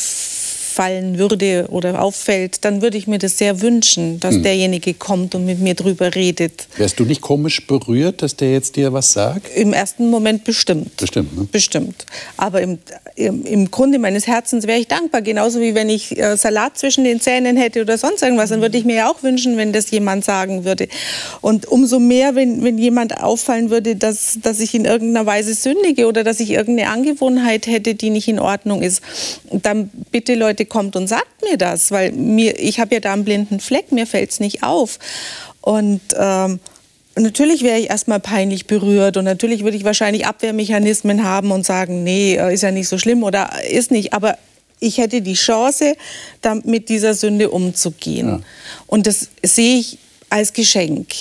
[0.75, 4.43] auffallen würde oder auffällt, dann würde ich mir das sehr wünschen, dass hm.
[4.43, 6.67] derjenige kommt und mit mir drüber redet.
[6.75, 9.47] Wärst du nicht komisch berührt, dass der jetzt dir was sagt?
[9.55, 10.97] Im ersten Moment bestimmt.
[10.97, 11.47] Bestimmt, ne?
[11.51, 12.05] Bestimmt.
[12.35, 12.79] Aber im,
[13.15, 17.05] im, im Grunde meines Herzens wäre ich dankbar, genauso wie wenn ich äh, Salat zwischen
[17.05, 19.89] den Zähnen hätte oder sonst irgendwas, dann würde ich mir ja auch wünschen, wenn das
[19.91, 20.89] jemand sagen würde.
[21.39, 26.07] Und umso mehr, wenn, wenn jemand auffallen würde, dass, dass ich in irgendeiner Weise sündige
[26.07, 29.01] oder dass ich irgendeine Angewohnheit hätte, die nicht in Ordnung ist,
[29.51, 33.25] dann bitte Leute, kommt und sagt mir das, weil mir, ich habe ja da einen
[33.25, 34.99] blinden Fleck, mir fällt es nicht auf.
[35.61, 36.59] Und ähm,
[37.15, 42.03] natürlich wäre ich erstmal peinlich berührt und natürlich würde ich wahrscheinlich Abwehrmechanismen haben und sagen,
[42.03, 44.13] nee, äh, ist ja nicht so schlimm oder ist nicht.
[44.13, 44.37] Aber
[44.79, 45.95] ich hätte die Chance,
[46.63, 48.27] mit dieser Sünde umzugehen.
[48.27, 48.41] Ja.
[48.87, 49.97] Und das sehe ich
[50.29, 51.13] als Geschenk.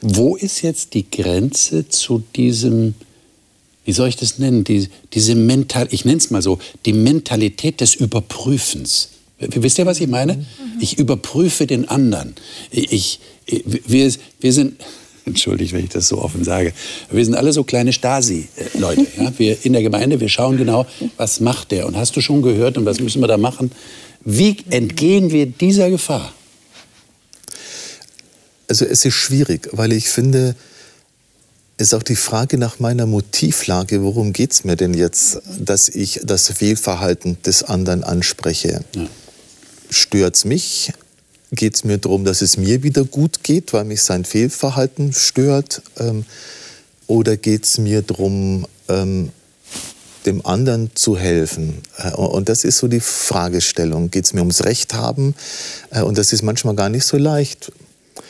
[0.00, 2.94] Wo ist jetzt die Grenze zu diesem,
[3.88, 7.80] wie soll ich das nennen, die, diese Mental, ich nenne es mal so, die Mentalität
[7.80, 9.08] des Überprüfens.
[9.38, 10.34] Wisst ihr, was ich meine?
[10.34, 10.44] Mhm.
[10.78, 12.34] Ich überprüfe den anderen.
[12.70, 14.74] Ich, ich, wir, wir sind,
[15.24, 16.74] entschuldigt, wenn ich das so offen sage,
[17.10, 19.06] wir sind alle so kleine Stasi-Leute.
[19.16, 19.32] Ja?
[19.38, 20.84] Wir in der Gemeinde, wir schauen genau,
[21.16, 23.72] was macht der und hast du schon gehört und was müssen wir da machen?
[24.22, 26.34] Wie entgehen wir dieser Gefahr?
[28.68, 30.56] Also es ist schwierig, weil ich finde,
[31.78, 36.20] ist auch die Frage nach meiner Motivlage, worum geht es mir denn jetzt, dass ich
[36.24, 38.84] das Fehlverhalten des anderen anspreche?
[38.94, 39.06] Ja.
[39.88, 40.92] Stört es mich?
[41.52, 45.82] Geht es mir darum, dass es mir wieder gut geht, weil mich sein Fehlverhalten stört?
[45.98, 46.26] Ähm,
[47.06, 49.30] oder geht es mir darum, ähm,
[50.26, 51.78] dem anderen zu helfen?
[51.96, 54.10] Äh, und das ist so die Fragestellung.
[54.10, 55.34] Geht es mir ums Recht haben?
[55.90, 57.72] Äh, und das ist manchmal gar nicht so leicht.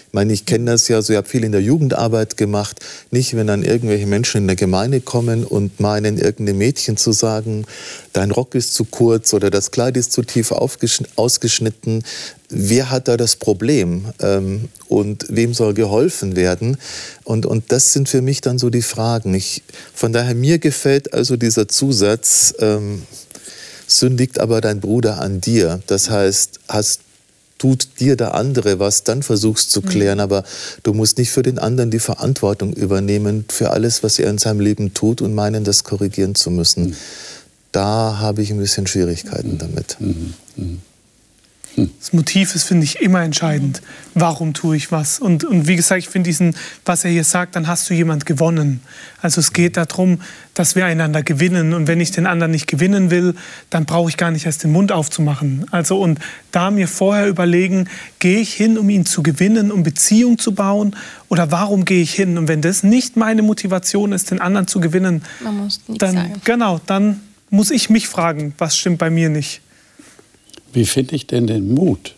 [0.08, 2.80] Ich meine, ich kenne das ja so, ich habe viel in der Jugendarbeit gemacht.
[3.10, 7.66] Nicht, wenn dann irgendwelche Menschen in der Gemeinde kommen und meinen, irgendeinem Mädchen zu sagen,
[8.14, 12.04] dein Rock ist zu kurz oder das Kleid ist zu tief ausgeschnitten.
[12.48, 16.78] Wer hat da das Problem ähm, und wem soll geholfen werden?
[17.24, 19.34] Und, und das sind für mich dann so die Fragen.
[19.34, 23.02] Ich, von daher, mir gefällt also dieser Zusatz, ähm,
[23.86, 25.80] sündigt aber dein Bruder an dir.
[25.86, 27.00] Das heißt, hast
[27.58, 29.86] tut dir der andere was, dann versuchst zu mhm.
[29.86, 30.44] klären, aber
[30.82, 34.60] du musst nicht für den anderen die Verantwortung übernehmen für alles, was er in seinem
[34.60, 36.90] Leben tut und meinen, das korrigieren zu müssen.
[36.90, 36.96] Mhm.
[37.72, 39.58] Da habe ich ein bisschen Schwierigkeiten mhm.
[39.58, 39.96] damit.
[40.00, 40.34] Mhm.
[40.56, 40.80] mhm.
[41.76, 43.82] Das Motiv ist, finde ich, immer entscheidend.
[44.14, 45.20] Warum tue ich was?
[45.20, 48.26] Und, und wie gesagt, ich finde diesen, was er hier sagt, dann hast du jemand
[48.26, 48.80] gewonnen.
[49.22, 50.20] Also es geht darum,
[50.54, 51.74] dass wir einander gewinnen.
[51.74, 53.34] Und wenn ich den anderen nicht gewinnen will,
[53.70, 55.66] dann brauche ich gar nicht erst den Mund aufzumachen.
[55.70, 56.18] Also und
[56.50, 60.96] da mir vorher überlegen, gehe ich hin, um ihn zu gewinnen, um Beziehung zu bauen?
[61.28, 62.38] Oder warum gehe ich hin?
[62.38, 65.22] Und wenn das nicht meine Motivation ist, den anderen zu gewinnen,
[65.98, 66.32] dann, sagen.
[66.44, 69.60] genau, dann muss ich mich fragen, was stimmt bei mir nicht.
[70.72, 72.14] Wie finde ich denn den Mut,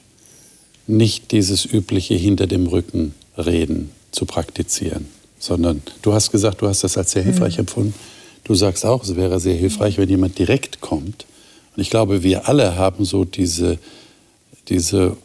[0.87, 5.07] nicht dieses übliche hinter dem Rücken reden zu praktizieren,
[5.39, 7.61] sondern du hast gesagt, du hast das als sehr hilfreich mhm.
[7.61, 7.95] empfunden.
[8.45, 11.27] Du sagst auch, es wäre sehr hilfreich, wenn jemand direkt kommt.
[11.77, 13.79] Und ich glaube, wir alle haben so diese,
[14.69, 15.17] diese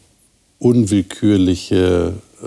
[0.58, 2.46] unwillkürliche, äh,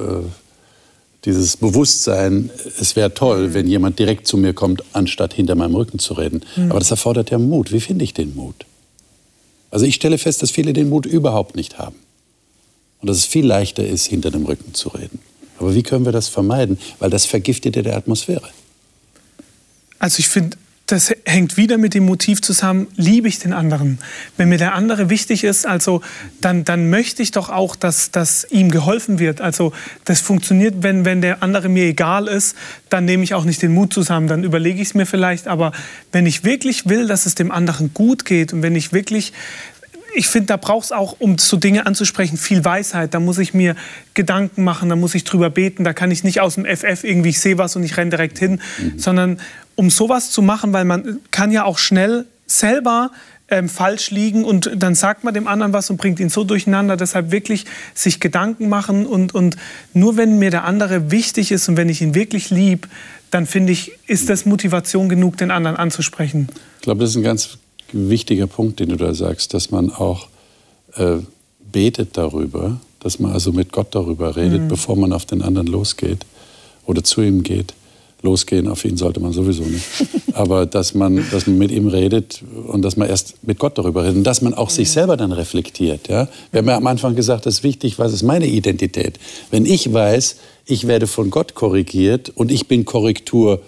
[1.25, 3.53] dieses Bewusstsein, es wäre toll, mhm.
[3.53, 6.41] wenn jemand direkt zu mir kommt, anstatt hinter meinem Rücken zu reden.
[6.55, 6.71] Mhm.
[6.71, 7.73] Aber das erfordert ja Mut.
[7.73, 8.65] Wie finde ich den Mut?
[9.71, 11.95] Also ich stelle fest, dass viele den Mut überhaupt nicht haben.
[13.01, 15.19] Und dass es viel leichter ist, hinter dem Rücken zu reden.
[15.57, 16.77] Aber wie können wir das vermeiden?
[16.99, 18.49] Weil das vergiftet ja der Atmosphäre.
[19.99, 20.57] Also ich finde,
[20.91, 23.99] das hängt wieder mit dem Motiv zusammen, liebe ich den anderen.
[24.37, 26.01] Wenn mir der andere wichtig ist, also
[26.41, 29.39] dann, dann möchte ich doch auch, dass, dass ihm geholfen wird.
[29.39, 29.71] Also
[30.05, 32.55] das funktioniert, wenn, wenn der andere mir egal ist,
[32.89, 35.47] dann nehme ich auch nicht den Mut zusammen, dann überlege ich es mir vielleicht.
[35.47, 35.71] Aber
[36.11, 39.33] wenn ich wirklich will, dass es dem anderen gut geht und wenn ich wirklich
[40.15, 43.13] ich finde, da braucht es auch, um so Dinge anzusprechen, viel Weisheit.
[43.13, 43.75] Da muss ich mir
[44.13, 45.83] Gedanken machen, da muss ich drüber beten.
[45.83, 48.39] Da kann ich nicht aus dem FF irgendwie, ich sehe was und ich renne direkt
[48.39, 48.99] hin, mhm.
[48.99, 49.39] sondern
[49.79, 53.11] um sowas zu machen, weil man kann ja auch schnell selber
[53.47, 56.97] ähm, falsch liegen und dann sagt man dem anderen was und bringt ihn so durcheinander.
[56.97, 57.63] Deshalb wirklich
[57.93, 59.55] sich Gedanken machen und, und
[59.93, 62.89] nur wenn mir der andere wichtig ist und wenn ich ihn wirklich lieb,
[63.31, 66.49] dann finde ich, ist das Motivation genug, den anderen anzusprechen.
[66.79, 67.57] Ich glaube, das ist ein ganz
[67.93, 70.27] wichtiger Punkt, den du da sagst, dass man auch
[70.97, 71.19] äh,
[71.71, 74.67] betet darüber, dass man also mit Gott darüber redet, mhm.
[74.67, 76.25] bevor man auf den anderen losgeht
[76.85, 77.75] oder zu ihm geht
[78.21, 78.67] losgehen.
[78.67, 79.85] Auf ihn sollte man sowieso nicht.
[80.33, 84.03] Aber dass man, dass man mit ihm redet und dass man erst mit Gott darüber
[84.03, 86.07] redet und dass man auch sich selber dann reflektiert.
[86.07, 86.27] Ja?
[86.51, 89.19] Wir haben ja am Anfang gesagt, das ist wichtig, was ist meine Identität?
[89.51, 93.61] Wenn ich weiß, ich werde von Gott korrigiert und ich bin Korrektur,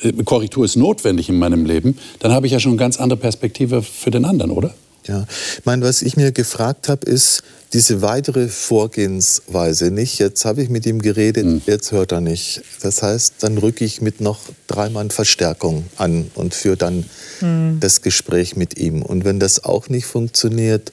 [0.00, 3.18] äh, Korrektur ist notwendig in meinem Leben, dann habe ich ja schon eine ganz andere
[3.18, 4.74] Perspektive für den anderen, oder?
[5.06, 5.26] Ja,
[5.58, 7.42] ich meine, was ich mir gefragt habe, ist
[7.72, 10.18] diese weitere Vorgehensweise nicht.
[10.18, 11.62] Jetzt habe ich mit ihm geredet, mhm.
[11.66, 12.62] jetzt hört er nicht.
[12.80, 17.04] Das heißt, dann rücke ich mit noch dreimal Verstärkung an und führe dann
[17.40, 17.78] mhm.
[17.80, 19.02] das Gespräch mit ihm.
[19.02, 20.92] Und wenn das auch nicht funktioniert,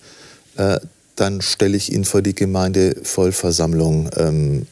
[0.58, 0.80] äh,
[1.16, 4.10] dann stelle ich ihn vor die Gemeindevollversammlung.
[4.18, 4.68] Ähm,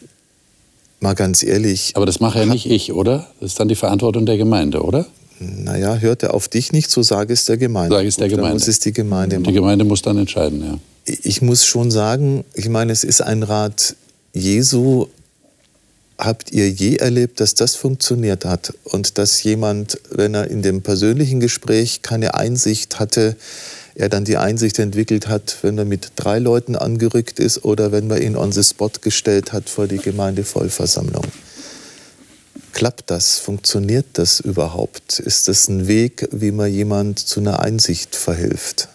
[1.00, 1.94] mal ganz ehrlich.
[1.96, 3.28] Aber das mache ja nicht ich, oder?
[3.39, 5.06] Das ist dann die Verantwortung der Gemeinde, oder?
[5.42, 7.96] Naja, hört er auf dich nicht, so sage es der Gemeinde.
[7.96, 8.50] Sage es der Gemeinde.
[8.50, 9.50] Dann muss es die Gemeinde machen.
[9.50, 10.78] Die Gemeinde muss dann entscheiden, ja.
[11.24, 13.96] Ich muss schon sagen, ich meine, es ist ein Rat
[14.34, 15.08] Jesu.
[16.20, 20.84] Habt ihr je erlebt, dass das funktioniert hat und dass jemand, wenn er in dem
[20.84, 23.36] persönlichen Gespräch keine Einsicht hatte,
[23.96, 28.08] er dann die Einsicht entwickelt hat, wenn er mit drei Leuten angerückt ist oder wenn
[28.08, 31.26] man ihn on the spot gestellt hat vor die Gemeindevollversammlung?
[32.74, 33.40] Klappt das?
[33.40, 35.20] Funktioniert das überhaupt?
[35.20, 38.88] Ist das ein Weg, wie man jemand zu einer Einsicht verhilft?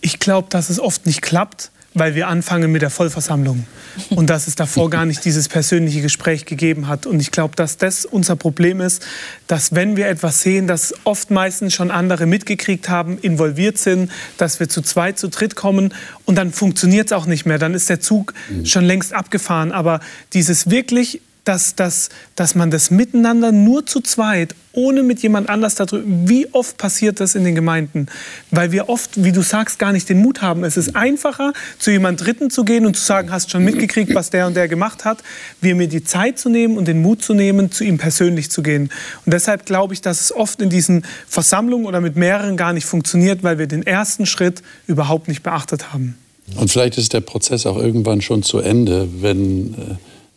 [0.00, 3.66] Ich glaube, dass es oft nicht klappt, weil wir anfangen mit der Vollversammlung
[4.10, 7.06] und dass es davor gar nicht dieses persönliche Gespräch gegeben hat.
[7.06, 9.02] Und ich glaube, dass das unser Problem ist,
[9.46, 14.60] dass wenn wir etwas sehen, das oft meistens schon andere mitgekriegt haben, involviert sind, dass
[14.60, 15.94] wir zu zweit, zu dritt kommen
[16.26, 17.58] und dann funktioniert es auch nicht mehr.
[17.58, 18.66] Dann ist der Zug mhm.
[18.66, 19.72] schon längst abgefahren.
[19.72, 20.00] Aber
[20.34, 25.76] dieses wirklich dass, dass, dass man das miteinander nur zu zweit, ohne mit jemand anders
[25.76, 28.08] darüber, wie oft passiert das in den Gemeinden?
[28.50, 30.64] Weil wir oft, wie du sagst, gar nicht den Mut haben.
[30.64, 34.30] Es ist einfacher, zu jemand Dritten zu gehen und zu sagen, hast schon mitgekriegt, was
[34.30, 35.22] der und der gemacht hat,
[35.60, 38.62] wir mir die Zeit zu nehmen und den Mut zu nehmen, zu ihm persönlich zu
[38.62, 38.90] gehen.
[39.24, 42.86] Und deshalb glaube ich, dass es oft in diesen Versammlungen oder mit mehreren gar nicht
[42.86, 46.18] funktioniert, weil wir den ersten Schritt überhaupt nicht beachtet haben.
[46.56, 49.76] Und vielleicht ist der Prozess auch irgendwann schon zu Ende, wenn äh,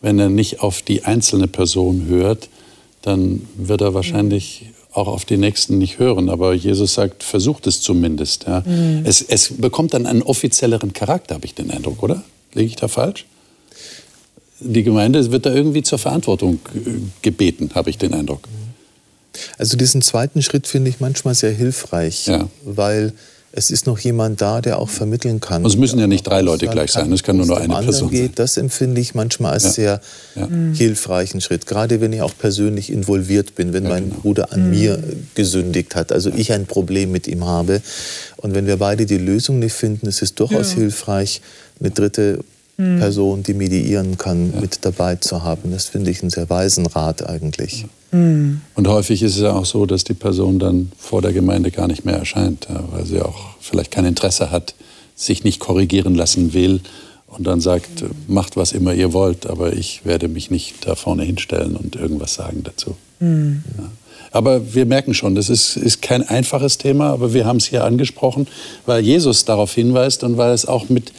[0.02, 2.50] wenn er nicht auf die einzelne Person hört,
[3.02, 6.30] dann wird er wahrscheinlich auch auf die Nächsten nicht hören.
[6.30, 8.46] Aber Jesus sagt, versucht es zumindest.
[8.48, 8.64] Ja.
[8.66, 9.04] Mhm.
[9.06, 12.24] Es, es bekommt dann einen offizielleren Charakter, habe ich den Eindruck, oder?
[12.54, 13.26] Liege ich da falsch?
[14.60, 16.60] Die Gemeinde wird da irgendwie zur Verantwortung
[17.22, 18.42] gebeten, habe ich den Eindruck.
[19.58, 22.50] Also diesen zweiten Schritt finde ich manchmal sehr hilfreich, ja.
[22.66, 23.14] weil
[23.52, 25.66] es ist noch jemand da, der auch vermitteln kann.
[25.66, 28.22] es müssen ja nicht drei Leute gleich sein, es kann nur noch eine Person geht,
[28.22, 28.32] sein.
[28.36, 29.72] Das empfinde ich manchmal als ja.
[29.72, 30.02] sehr
[30.36, 30.48] ja.
[30.74, 34.22] hilfreichen Schritt, gerade wenn ich auch persönlich involviert bin, wenn ja, mein genau.
[34.22, 34.70] Bruder an mhm.
[34.70, 35.04] mir
[35.36, 37.82] gesündigt hat, also ich ein Problem mit ihm habe.
[38.38, 41.42] Und wenn wir beide die Lösung nicht finden, ist es durchaus hilfreich,
[41.80, 42.40] eine dritte
[42.78, 43.00] mhm.
[43.00, 45.72] Person, die mediieren kann, mit dabei zu haben.
[45.72, 47.86] Das finde ich einen sehr weisen Rat eigentlich.
[48.12, 48.62] Mhm.
[48.76, 51.88] Und häufig ist es ja auch so, dass die Person dann vor der Gemeinde gar
[51.88, 54.76] nicht mehr erscheint, weil sie auch vielleicht kein Interesse hat,
[55.16, 56.82] sich nicht korrigieren lassen will
[57.28, 61.24] und dann sagt, macht was immer ihr wollt, aber ich werde mich nicht da vorne
[61.24, 62.96] hinstellen und irgendwas sagen dazu.
[63.20, 63.64] Mhm.
[63.78, 63.92] Ja.
[64.32, 67.84] Aber wir merken schon, das ist, ist kein einfaches Thema, aber wir haben es hier
[67.84, 68.48] angesprochen,
[68.86, 71.12] weil Jesus darauf hinweist und weil es auch mit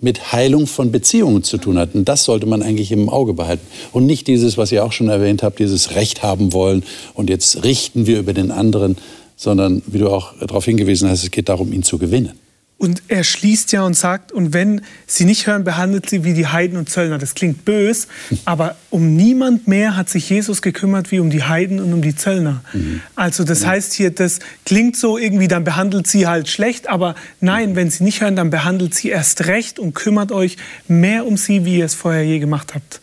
[0.00, 1.94] mit Heilung von Beziehungen zu tun hat.
[1.94, 3.66] Und das sollte man eigentlich im Auge behalten.
[3.92, 6.84] Und nicht dieses, was ihr auch schon erwähnt habt, dieses Recht haben wollen
[7.14, 8.96] und jetzt richten wir über den anderen,
[9.36, 12.32] sondern wie du auch darauf hingewiesen hast, es geht darum, ihn zu gewinnen.
[12.78, 16.46] Und er schließt ja und sagt, und wenn sie nicht hören, behandelt sie wie die
[16.46, 17.18] Heiden und Zöllner.
[17.18, 18.06] Das klingt bös,
[18.44, 22.14] aber um niemand mehr hat sich Jesus gekümmert wie um die Heiden und um die
[22.14, 22.62] Zöllner.
[22.72, 23.00] Mhm.
[23.16, 23.66] Also das mhm.
[23.66, 28.04] heißt hier, das klingt so irgendwie, dann behandelt sie halt schlecht, aber nein, wenn sie
[28.04, 30.56] nicht hören, dann behandelt sie erst recht und kümmert euch
[30.86, 33.00] mehr um sie, wie ihr es vorher je gemacht habt.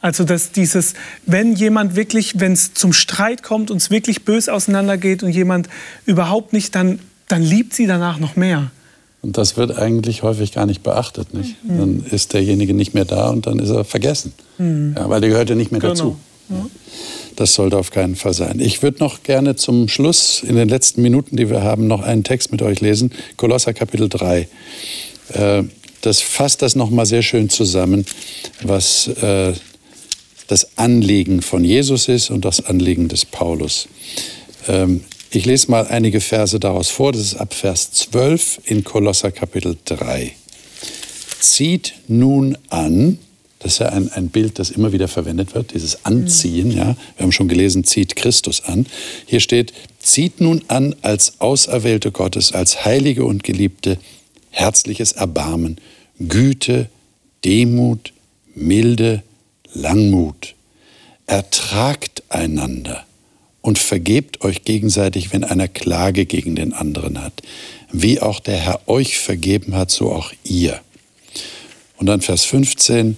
[0.00, 4.48] Also dass dieses, wenn jemand wirklich, wenn es zum Streit kommt und es wirklich bös
[4.48, 5.68] auseinandergeht und jemand
[6.04, 8.70] überhaupt nicht, dann, dann liebt sie danach noch mehr.
[9.22, 11.34] Und das wird eigentlich häufig gar nicht beachtet.
[11.34, 11.56] Nicht?
[11.64, 11.78] Mhm.
[11.78, 14.32] Dann ist derjenige nicht mehr da und dann ist er vergessen.
[14.58, 14.94] Mhm.
[14.96, 15.94] Ja, weil der gehört ja nicht mehr genau.
[15.94, 16.16] dazu.
[16.48, 16.66] Ja.
[17.34, 18.60] Das sollte auf keinen Fall sein.
[18.60, 22.24] Ich würde noch gerne zum Schluss, in den letzten Minuten, die wir haben, noch einen
[22.24, 23.10] Text mit euch lesen.
[23.36, 24.48] Kolosser Kapitel 3.
[25.32, 25.64] Äh,
[26.00, 28.06] das fasst das nochmal sehr schön zusammen,
[28.62, 29.54] was äh,
[30.46, 33.88] das Anliegen von Jesus ist und das Anliegen des Paulus.
[35.36, 37.12] Ich lese mal einige Verse daraus vor.
[37.12, 40.32] Das ist ab Vers 12 in Kolosser Kapitel 3.
[41.40, 43.18] Zieht nun an,
[43.58, 46.70] das ist ja ein, ein Bild, das immer wieder verwendet wird, dieses Anziehen.
[46.70, 46.96] Ja.
[47.18, 48.86] Wir haben schon gelesen, zieht Christus an.
[49.26, 53.98] Hier steht, zieht nun an als Auserwählte Gottes, als Heilige und Geliebte,
[54.48, 55.76] herzliches Erbarmen,
[56.18, 56.88] Güte,
[57.44, 58.14] Demut,
[58.54, 59.22] Milde,
[59.74, 60.54] Langmut.
[61.26, 63.05] Ertragt einander
[63.66, 67.42] und vergebt euch gegenseitig, wenn einer Klage gegen den anderen hat.
[67.90, 70.80] Wie auch der Herr euch vergeben hat, so auch ihr.
[71.96, 73.16] Und dann Vers 15,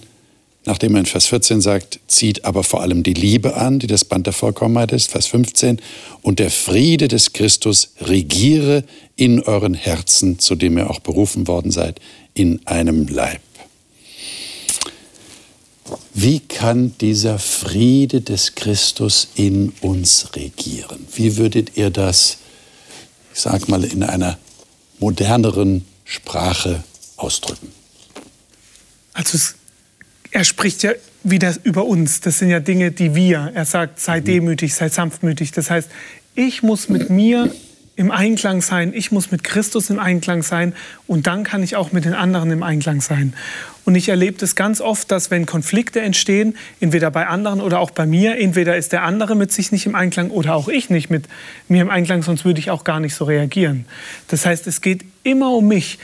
[0.65, 4.05] nachdem er in Vers 14 sagt, zieht aber vor allem die Liebe an, die das
[4.05, 5.81] Band der Vollkommenheit ist, Vers 15,
[6.23, 8.83] und der Friede des Christus regiere
[9.15, 11.99] in euren Herzen, zu dem ihr auch berufen worden seid,
[12.33, 13.41] in einem Leib.
[16.13, 21.07] Wie kann dieser Friede des Christus in uns regieren?
[21.13, 22.37] Wie würdet ihr das,
[23.33, 24.37] ich sage mal, in einer
[24.99, 26.83] moderneren Sprache
[27.17, 27.71] ausdrücken?
[29.13, 29.55] Also es,
[30.31, 30.91] er spricht ja
[31.23, 32.21] wieder über uns.
[32.21, 33.51] Das sind ja Dinge, die wir.
[33.53, 34.25] Er sagt, sei mhm.
[34.25, 35.51] demütig, sei sanftmütig.
[35.51, 35.89] Das heißt,
[36.35, 37.53] ich muss mit mir
[37.99, 40.73] im Einklang sein, ich muss mit Christus im Einklang sein
[41.05, 43.33] und dann kann ich auch mit den anderen im Einklang sein.
[43.83, 47.91] Und ich erlebe das ganz oft, dass wenn Konflikte entstehen, entweder bei anderen oder auch
[47.91, 51.09] bei mir, entweder ist der andere mit sich nicht im Einklang oder auch ich nicht
[51.09, 51.27] mit
[51.67, 53.83] mir im Einklang, sonst würde ich auch gar nicht so reagieren.
[54.29, 55.99] Das heißt, es geht immer um mich.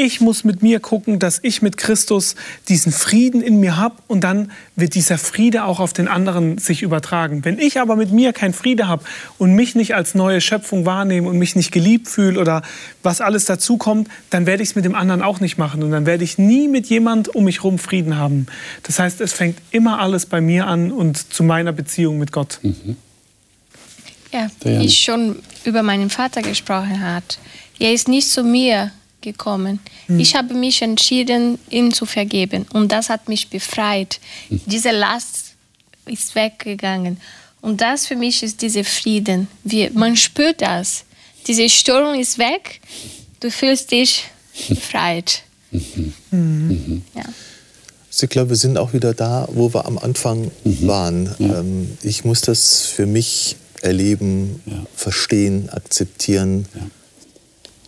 [0.00, 2.36] Ich muss mit mir gucken, dass ich mit Christus
[2.68, 6.82] diesen Frieden in mir habe und dann wird dieser Friede auch auf den anderen sich
[6.82, 7.44] übertragen.
[7.44, 9.02] Wenn ich aber mit mir keinen Friede habe
[9.38, 12.62] und mich nicht als neue Schöpfung wahrnehme und mich nicht geliebt fühle oder
[13.02, 15.90] was alles dazu kommt, dann werde ich es mit dem anderen auch nicht machen und
[15.90, 18.46] dann werde ich nie mit jemand um mich herum Frieden haben.
[18.84, 22.60] Das heißt, es fängt immer alles bei mir an und zu meiner Beziehung mit Gott.
[22.62, 22.96] Mhm.
[24.32, 27.40] Ja, wie ich schon über meinen Vater gesprochen hat.
[27.80, 29.80] Er ist nicht zu mir gekommen.
[30.06, 30.20] Mhm.
[30.20, 32.66] Ich habe mich entschieden, ihm zu vergeben.
[32.72, 34.20] Und das hat mich befreit.
[34.48, 34.60] Mhm.
[34.66, 35.54] Diese Last
[36.06, 37.20] ist weggegangen.
[37.60, 39.48] Und das für mich ist dieser Frieden.
[39.64, 41.04] Wir, man spürt das.
[41.46, 42.80] Diese Störung ist weg.
[43.40, 44.24] Du fühlst dich
[44.68, 45.42] befreit.
[45.70, 46.14] Mhm.
[46.30, 47.02] mhm.
[47.14, 47.24] Ja.
[48.10, 50.88] Also ich glaube, wir sind auch wieder da, wo wir am Anfang mhm.
[50.88, 51.34] waren.
[51.38, 51.60] Ja.
[51.60, 54.84] Ähm, ich muss das für mich erleben, ja.
[54.94, 56.66] verstehen, akzeptieren.
[56.74, 56.80] Ja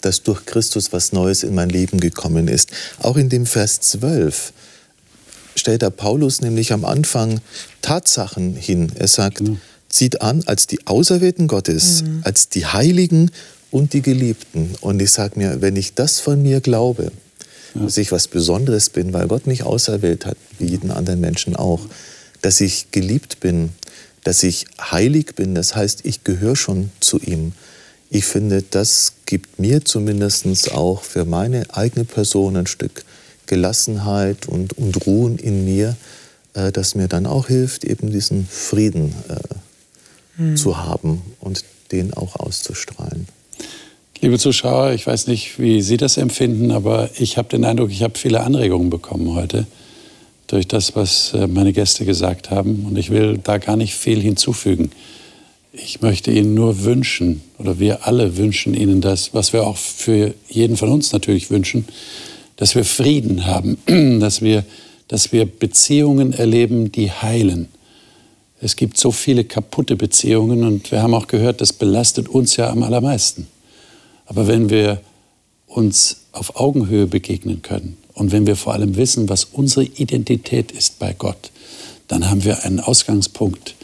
[0.01, 2.71] dass durch Christus was Neues in mein Leben gekommen ist.
[3.01, 4.53] Auch in dem Vers 12
[5.57, 7.41] stellt der Paulus nämlich am Anfang
[7.83, 8.93] Tatsachen hin.
[8.95, 9.57] Er sagt, genau.
[9.89, 12.23] zieht an als die Auserwählten Gottes, mhm.
[12.25, 13.31] als die Heiligen
[13.71, 14.75] und die Geliebten.
[14.81, 17.13] Und ich sage mir, wenn ich das von mir glaube,
[17.75, 17.83] ja.
[17.83, 21.81] dass ich was Besonderes bin, weil Gott mich auserwählt hat, wie jeden anderen Menschen auch,
[22.43, 23.71] dass ich geliebt bin,
[24.25, 27.53] dass ich heilig bin, das heißt, ich gehöre schon zu ihm,
[28.11, 33.05] ich finde, das gibt mir zumindest auch für meine eigene Person ein Stück
[33.47, 35.97] Gelassenheit und, und Ruhen in mir,
[36.55, 40.57] äh, das mir dann auch hilft, eben diesen Frieden äh, mhm.
[40.57, 43.27] zu haben und den auch auszustrahlen.
[44.21, 48.03] Liebe Zuschauer, ich weiß nicht, wie Sie das empfinden, aber ich habe den Eindruck, ich
[48.03, 49.67] habe viele Anregungen bekommen heute
[50.47, 52.85] durch das, was äh, meine Gäste gesagt haben.
[52.87, 54.91] Und ich will da gar nicht viel hinzufügen.
[55.83, 60.35] Ich möchte Ihnen nur wünschen, oder wir alle wünschen Ihnen das, was wir auch für
[60.49, 61.87] jeden von uns natürlich wünschen,
[62.57, 63.79] dass wir Frieden haben,
[64.21, 64.65] dass wir,
[65.09, 67.69] dass wir Beziehungen erleben, die heilen.
[68.61, 72.69] Es gibt so viele kaputte Beziehungen und wir haben auch gehört, das belastet uns ja
[72.69, 73.47] am allermeisten.
[74.27, 75.01] Aber wenn wir
[75.67, 80.99] uns auf Augenhöhe begegnen können und wenn wir vor allem wissen, was unsere Identität ist
[80.99, 81.51] bei Gott,
[82.07, 83.77] dann haben wir einen Ausgangspunkt,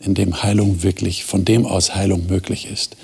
[0.00, 2.96] in dem Heilung wirklich, von dem aus Heilung möglich ist.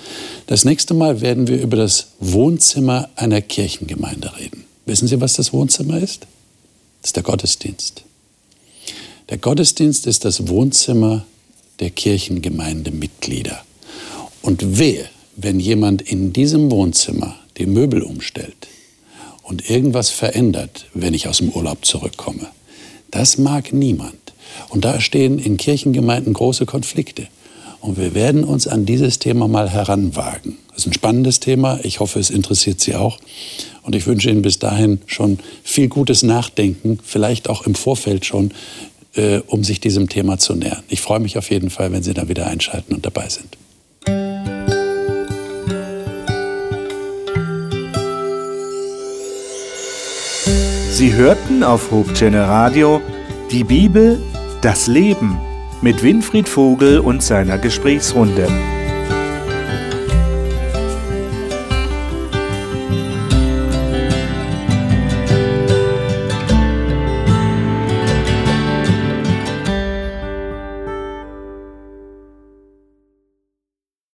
[0.47, 4.65] Das nächste Mal werden wir über das Wohnzimmer einer Kirchengemeinde reden.
[4.85, 6.27] Wissen Sie, was das Wohnzimmer ist?
[7.01, 8.03] Das ist der Gottesdienst.
[9.29, 11.25] Der Gottesdienst ist das Wohnzimmer
[11.79, 13.63] der Kirchengemeindemitglieder.
[14.41, 18.67] Und wehe, wenn jemand in diesem Wohnzimmer die Möbel umstellt
[19.43, 22.47] und irgendwas verändert, wenn ich aus dem Urlaub zurückkomme.
[23.11, 24.24] Das mag niemand.
[24.69, 27.27] Und da stehen in Kirchengemeinden große Konflikte.
[27.81, 30.57] Und wir werden uns an dieses Thema mal heranwagen.
[30.69, 31.79] Das ist ein spannendes Thema.
[31.83, 33.19] Ich hoffe, es interessiert Sie auch.
[33.83, 38.51] Und ich wünsche Ihnen bis dahin schon viel gutes Nachdenken, vielleicht auch im Vorfeld schon,
[39.13, 40.81] äh, um sich diesem Thema zu nähern.
[40.89, 43.55] Ich freue mich auf jeden Fall, wenn Sie da wieder einschalten und dabei sind.
[50.91, 53.01] Sie hörten auf Hope Channel Radio
[53.51, 54.21] die Bibel
[54.65, 55.37] das Leben
[55.83, 58.47] mit Winfried Vogel und seiner Gesprächsrunde.